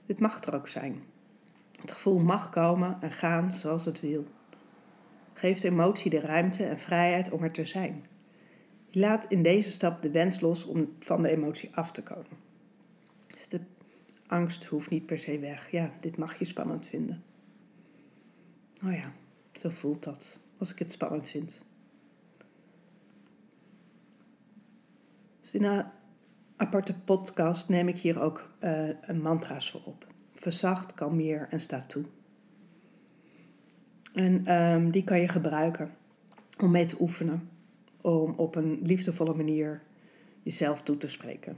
Het 0.07 0.19
mag 0.19 0.45
er 0.45 0.55
ook 0.55 0.69
zijn. 0.69 1.03
Het 1.85 1.93
gevoel 1.93 2.19
mag 2.19 2.51
komen 2.51 2.97
en 3.01 3.13
gaan 3.13 3.53
zoals 3.53 3.85
het 3.85 4.01
wil. 4.01 4.27
Geef 5.33 5.61
de 5.61 5.69
emotie 5.69 6.11
de 6.11 6.21
ruimte 6.21 6.65
en 6.65 6.79
vrijheid 6.79 7.31
om 7.31 7.43
er 7.43 7.51
te 7.51 7.65
zijn. 7.65 8.07
Laat 8.91 9.25
in 9.29 9.43
deze 9.43 9.71
stap 9.71 10.03
de 10.03 10.11
wens 10.11 10.41
los 10.41 10.65
om 10.65 10.95
van 10.99 11.23
de 11.23 11.29
emotie 11.29 11.71
af 11.75 11.93
te 11.93 12.03
komen. 12.03 12.37
Dus 13.27 13.49
de 13.49 13.61
angst 14.27 14.65
hoeft 14.65 14.91
niet 14.91 15.07
per 15.07 15.19
se 15.19 15.39
weg. 15.39 15.71
Ja, 15.71 15.93
dit 16.01 16.17
mag 16.17 16.39
je 16.39 16.45
spannend 16.45 16.87
vinden. 16.87 17.23
Oh 18.85 18.93
ja, 18.93 19.13
zo 19.55 19.69
voelt 19.69 20.03
dat 20.03 20.39
als 20.59 20.73
ik 20.73 20.79
het 20.79 20.93
spannend 20.93 21.29
vind. 21.29 21.65
Dus 25.41 25.53
in 25.53 25.65
een 25.65 25.85
aparte 26.57 27.01
podcast 27.01 27.69
neem 27.69 27.89
ik 27.89 27.97
hier 27.97 28.21
ook 28.21 28.51
uh, 28.61 28.89
een 29.01 29.23
mantra's 29.23 29.71
voor 29.71 29.83
op. 29.85 30.04
Verzacht, 30.45 30.95
kalmeer 30.95 31.47
en 31.51 31.61
sta 31.61 31.83
toe. 31.83 32.05
En 34.13 34.53
um, 34.53 34.91
die 34.91 35.05
kan 35.05 35.21
je 35.21 35.29
gebruiken 35.29 35.95
om 36.59 36.71
mee 36.71 36.85
te 36.85 36.97
oefenen. 37.01 37.49
Om 38.01 38.35
op 38.37 38.55
een 38.55 38.79
liefdevolle 38.83 39.35
manier 39.35 39.83
jezelf 40.43 40.83
toe 40.83 40.97
te 40.97 41.09
spreken. 41.09 41.57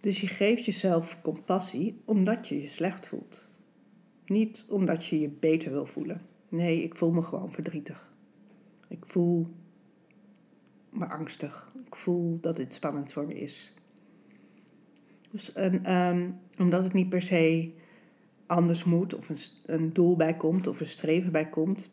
Dus 0.00 0.20
je 0.20 0.26
geeft 0.26 0.64
jezelf 0.64 1.22
compassie 1.22 2.00
omdat 2.04 2.48
je 2.48 2.60
je 2.60 2.68
slecht 2.68 3.06
voelt. 3.06 3.48
Niet 4.26 4.66
omdat 4.68 5.06
je 5.06 5.20
je 5.20 5.28
beter 5.28 5.70
wil 5.72 5.86
voelen. 5.86 6.20
Nee, 6.48 6.82
ik 6.82 6.96
voel 6.96 7.10
me 7.10 7.22
gewoon 7.22 7.52
verdrietig. 7.52 8.12
Ik 8.88 9.06
voel 9.06 9.48
me 10.90 11.06
angstig. 11.06 11.72
Ik 11.86 11.96
voel 11.96 12.40
dat 12.40 12.56
dit 12.56 12.74
spannend 12.74 13.12
voor 13.12 13.26
me 13.26 13.34
is. 13.34 13.72
Dus 15.30 15.50
een, 15.54 15.92
um, 15.92 16.38
omdat 16.58 16.84
het 16.84 16.92
niet 16.92 17.08
per 17.08 17.22
se 17.22 17.70
anders 18.46 18.84
moet, 18.84 19.14
of 19.14 19.28
een, 19.28 19.38
een 19.66 19.92
doel 19.92 20.16
bij 20.16 20.36
komt, 20.36 20.66
of 20.66 20.80
een 20.80 20.86
streven 20.86 21.32
bij 21.32 21.48
komt, 21.48 21.90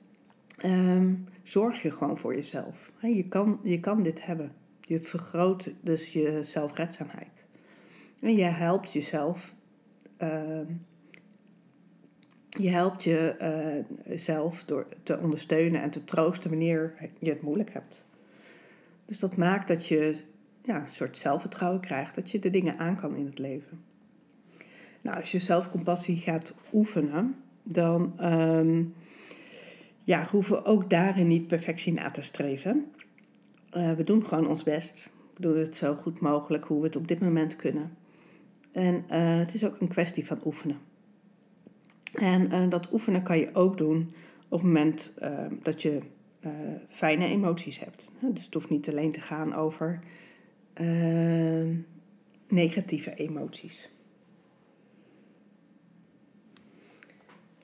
um, 0.65 1.25
zorg 1.43 1.81
je 1.81 1.91
gewoon 1.91 2.17
voor 2.17 2.35
jezelf. 2.35 2.91
Je 3.01 3.27
kan, 3.27 3.59
je 3.63 3.79
kan 3.79 4.03
dit 4.03 4.25
hebben. 4.25 4.51
Je 4.81 4.99
vergroot 4.99 5.73
dus 5.81 6.13
je 6.13 6.39
zelfredzaamheid. 6.43 7.43
En 8.19 8.35
je 8.35 8.43
helpt 8.43 8.93
jezelf. 8.93 9.55
Uh, 10.21 10.59
je 12.49 12.69
helpt 12.69 13.03
jezelf 13.03 14.61
uh, 14.61 14.67
door 14.67 14.87
te 15.03 15.19
ondersteunen 15.19 15.81
en 15.81 15.89
te 15.89 16.03
troosten 16.03 16.49
wanneer 16.49 17.11
je 17.19 17.29
het 17.29 17.41
moeilijk 17.41 17.73
hebt. 17.73 18.05
Dus 19.05 19.19
dat 19.19 19.35
maakt 19.35 19.67
dat 19.67 19.87
je 19.87 20.21
ja, 20.67 20.83
een 20.83 20.91
soort 20.91 21.17
zelfvertrouwen 21.17 21.81
krijgt, 21.81 22.15
dat 22.15 22.31
je 22.31 22.39
de 22.39 22.49
dingen 22.49 22.77
aan 22.77 22.95
kan 22.95 23.15
in 23.15 23.25
het 23.25 23.39
leven. 23.39 23.81
Nou, 25.01 25.17
als 25.19 25.31
je 25.31 25.39
zelfcompassie 25.39 26.17
gaat 26.17 26.55
oefenen, 26.73 27.35
dan 27.63 28.13
um, 28.21 28.93
ja, 30.03 30.27
hoeven 30.31 30.55
we 30.55 30.65
ook 30.65 30.89
daarin 30.89 31.27
niet 31.27 31.47
perfectie 31.47 31.93
na 31.93 32.11
te 32.11 32.21
streven. 32.21 32.85
Uh, 33.73 33.93
we 33.93 34.03
doen 34.03 34.25
gewoon 34.25 34.47
ons 34.47 34.63
best. 34.63 35.11
We 35.33 35.41
doen 35.41 35.57
het 35.57 35.75
zo 35.75 35.95
goed 35.95 36.19
mogelijk 36.19 36.65
hoe 36.65 36.79
we 36.79 36.85
het 36.85 36.95
op 36.95 37.07
dit 37.07 37.19
moment 37.19 37.55
kunnen. 37.55 37.97
En 38.71 38.93
uh, 39.11 39.37
het 39.37 39.53
is 39.53 39.65
ook 39.65 39.81
een 39.81 39.87
kwestie 39.87 40.25
van 40.25 40.39
oefenen. 40.45 40.77
En 42.13 42.53
uh, 42.53 42.69
dat 42.69 42.91
oefenen 42.91 43.23
kan 43.23 43.39
je 43.39 43.55
ook 43.55 43.77
doen 43.77 44.13
op 44.49 44.59
het 44.59 44.67
moment 44.67 45.13
ehm, 45.17 45.53
dat 45.63 45.81
je 45.81 46.01
fijne 46.89 47.25
emoties 47.25 47.79
hebt. 47.79 48.11
Dus 48.19 48.45
het 48.45 48.53
hoeft 48.53 48.69
niet 48.69 48.89
alleen 48.89 49.11
te 49.11 49.21
gaan 49.21 49.55
over 49.55 49.99
uh, 50.81 51.77
negatieve 52.47 53.13
emoties. 53.13 53.89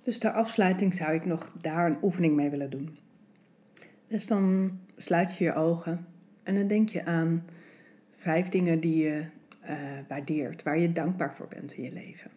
Dus 0.04 0.17
ter 0.17 0.32
afsluiting 0.32 0.93
zou 0.93 1.13
ik 1.13 1.26
nog 1.26 1.54
daar 1.62 1.86
een 1.86 2.04
oefening 2.04 2.36
mee 2.36 2.49
willen 2.49 2.69
doen. 2.69 2.97
Dus 4.08 4.28
dan 4.28 4.71
sluit 4.97 5.38
je 5.38 5.43
je 5.43 5.54
ogen 5.54 6.06
en 6.43 6.56
dan 6.56 6.67
denk 6.67 6.89
je 6.89 7.06
aan 7.06 7.45
vijf 8.12 8.49
dingen 8.49 8.80
die 8.80 9.04
je 9.04 9.26
uh, 9.63 9.80
waardeert, 10.08 10.63
waar 10.63 10.80
je 10.80 10.91
dankbaar 10.91 11.36
voor 11.36 11.47
bent 11.47 11.73
in 11.73 11.84
je 11.84 11.91
leven. 11.91 12.32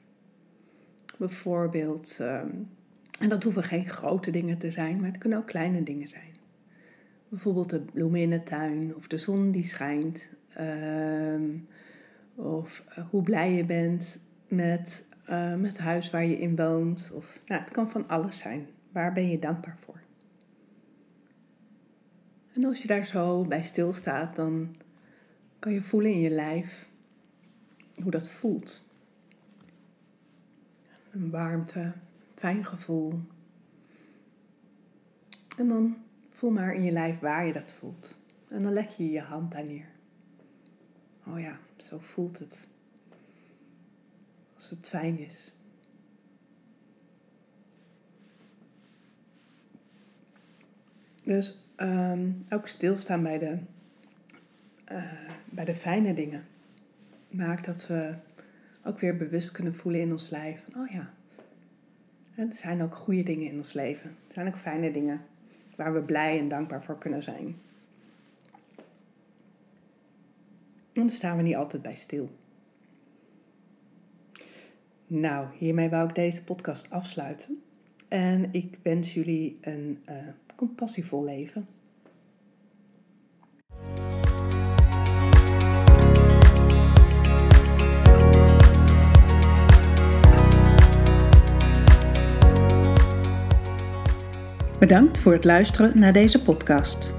Bijvoorbeeld, 1.19 2.19
um, 2.21 2.69
en 3.19 3.29
dat 3.29 3.43
hoeven 3.43 3.63
geen 3.63 3.89
grote 3.89 4.31
dingen 4.31 4.59
te 4.59 4.71
zijn, 4.71 4.97
maar 4.97 5.11
het 5.11 5.19
kunnen 5.19 5.39
ook 5.39 5.47
kleine 5.47 5.83
dingen 5.83 6.09
zijn. 6.09 6.35
Bijvoorbeeld 7.29 7.71
de 7.71 7.81
bloemen 7.81 8.21
in 8.21 8.31
de 8.31 8.43
tuin 8.43 8.97
of 8.97 9.07
de 9.07 9.19
zon 9.19 9.51
die 9.51 9.65
schijnt 9.65 10.29
Um, 10.61 11.69
of 12.35 12.85
uh, 12.89 13.05
hoe 13.11 13.23
blij 13.23 13.53
je 13.53 13.65
bent 13.65 14.21
met, 14.49 15.05
uh, 15.31 15.55
met 15.55 15.71
het 15.71 15.79
huis 15.79 16.11
waar 16.11 16.25
je 16.25 16.39
in 16.39 16.57
woont. 16.57 17.13
Of, 17.15 17.41
nou, 17.47 17.61
het 17.61 17.71
kan 17.71 17.91
van 17.91 18.09
alles 18.09 18.39
zijn. 18.39 18.67
Waar 18.93 19.13
ben 19.13 19.29
je 19.29 19.39
dankbaar 19.39 19.77
voor? 19.79 20.01
En 22.55 22.65
als 22.65 22.83
je 22.83 22.89
daar 22.89 23.07
zo 23.07 23.45
bij 23.45 23.63
stilstaat, 23.63 24.37
dan 24.37 24.77
kan 25.59 25.73
je 25.73 25.83
voelen 25.83 26.13
in 26.13 26.21
je 26.21 26.31
lijf 26.31 26.89
hoe 28.03 28.11
dat 28.11 28.29
voelt. 28.29 28.89
Een 31.11 31.31
warmte, 31.31 31.93
fijn 32.35 32.65
gevoel. 32.65 33.21
En 35.59 35.69
dan 35.69 35.97
voel 36.31 36.51
maar 36.51 36.75
in 36.75 36.83
je 36.83 36.93
lijf 36.93 37.19
waar 37.19 37.47
je 37.47 37.53
dat 37.53 37.73
voelt. 37.73 38.25
En 38.49 38.63
dan 38.63 38.73
leg 38.73 38.97
je 38.97 39.11
je 39.11 39.21
hand 39.21 39.53
daar 39.53 39.65
neer. 39.65 39.96
Oh 41.27 41.41
ja, 41.41 41.59
zo 41.77 41.99
voelt 41.99 42.39
het. 42.39 42.69
Als 44.55 44.71
het 44.71 44.89
fijn 44.89 45.19
is. 45.19 45.53
Dus 51.23 51.65
ook 52.49 52.67
stilstaan 52.67 53.23
bij 53.23 53.39
de, 53.39 53.59
uh, 54.93 55.13
bij 55.45 55.65
de 55.65 55.75
fijne 55.75 56.15
dingen 56.15 56.47
maakt 57.29 57.65
dat 57.65 57.87
we 57.87 58.15
ook 58.85 58.99
weer 58.99 59.17
bewust 59.17 59.51
kunnen 59.51 59.75
voelen 59.75 60.01
in 60.01 60.13
ons 60.13 60.31
lijf. 60.31 60.65
Van, 60.65 60.83
oh 60.83 60.89
ja, 60.89 61.11
er 62.35 62.53
zijn 62.53 62.83
ook 62.83 62.95
goede 62.95 63.23
dingen 63.23 63.51
in 63.51 63.57
ons 63.57 63.73
leven. 63.73 64.11
Er 64.29 64.35
zijn 64.35 64.47
ook 64.47 64.59
fijne 64.59 64.93
dingen 64.93 65.21
waar 65.77 65.95
we 65.95 66.01
blij 66.01 66.39
en 66.39 66.49
dankbaar 66.49 66.85
voor 66.85 66.99
kunnen 66.99 67.23
zijn. 67.23 67.57
En 70.97 71.07
daar 71.07 71.17
staan 71.17 71.37
we 71.37 71.43
niet 71.43 71.57
altijd 71.57 71.83
bij 71.83 71.95
stil. 71.95 72.31
Nou, 75.07 75.47
hiermee 75.59 75.89
wou 75.89 76.09
ik 76.09 76.15
deze 76.15 76.45
podcast 76.45 76.91
afsluiten. 76.91 77.63
En 78.09 78.49
ik 78.53 78.79
wens 78.83 79.15
jullie 79.15 79.59
een 79.61 79.99
uh, 80.09 80.17
compassievol 80.57 81.25
leven. 81.25 81.67
Bedankt 94.79 95.19
voor 95.19 95.33
het 95.33 95.45
luisteren 95.45 95.99
naar 95.99 96.13
deze 96.13 96.43
podcast. 96.43 97.15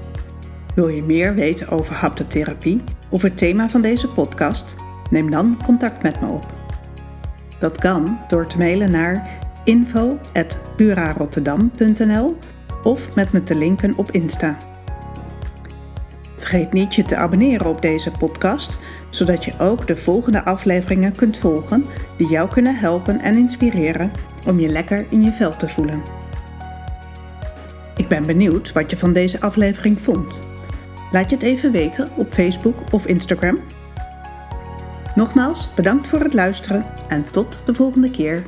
Wil 0.74 0.88
je 0.88 1.02
meer 1.02 1.34
weten 1.34 1.68
over 1.68 1.94
haptotherapie 1.94 2.80
of 3.08 3.22
het 3.22 3.36
thema 3.36 3.68
van 3.68 3.80
deze 3.80 4.08
podcast? 4.08 4.76
Neem 5.10 5.30
dan 5.30 5.60
contact 5.64 6.02
met 6.02 6.20
me 6.20 6.26
op. 6.26 6.46
Dat 7.58 7.78
kan 7.78 8.18
door 8.28 8.46
te 8.46 8.58
mailen 8.58 8.90
naar 8.90 9.28
info.purarotterdam.nl 9.64 12.36
of 12.82 13.14
met 13.14 13.32
me 13.32 13.42
te 13.42 13.54
linken 13.54 13.96
op 13.96 14.10
Insta. 14.10 14.56
Vergeet 16.36 16.72
niet 16.72 16.94
je 16.94 17.02
te 17.02 17.16
abonneren 17.16 17.66
op 17.66 17.82
deze 17.82 18.10
podcast, 18.10 18.78
zodat 19.10 19.44
je 19.44 19.52
ook 19.58 19.86
de 19.86 19.96
volgende 19.96 20.44
afleveringen 20.44 21.14
kunt 21.14 21.38
volgen 21.38 21.84
die 22.16 22.28
jou 22.28 22.48
kunnen 22.48 22.76
helpen 22.76 23.20
en 23.20 23.36
inspireren 23.36 24.12
om 24.46 24.60
je 24.60 24.68
lekker 24.68 25.06
in 25.08 25.22
je 25.22 25.32
vel 25.32 25.56
te 25.56 25.68
voelen. 25.68 26.02
Ik 27.96 28.08
ben 28.08 28.26
benieuwd 28.26 28.72
wat 28.72 28.90
je 28.90 28.96
van 28.96 29.12
deze 29.12 29.40
aflevering 29.40 30.00
vond. 30.00 30.46
Laat 31.10 31.30
je 31.30 31.36
het 31.36 31.44
even 31.44 31.72
weten 31.72 32.10
op 32.16 32.32
Facebook 32.32 32.76
of 32.90 33.06
Instagram. 33.06 33.60
Nogmaals 35.14 35.74
bedankt 35.74 36.06
voor 36.06 36.20
het 36.20 36.34
luisteren 36.34 36.84
en 37.08 37.30
tot 37.30 37.62
de 37.64 37.74
volgende 37.74 38.10
keer. 38.10 38.42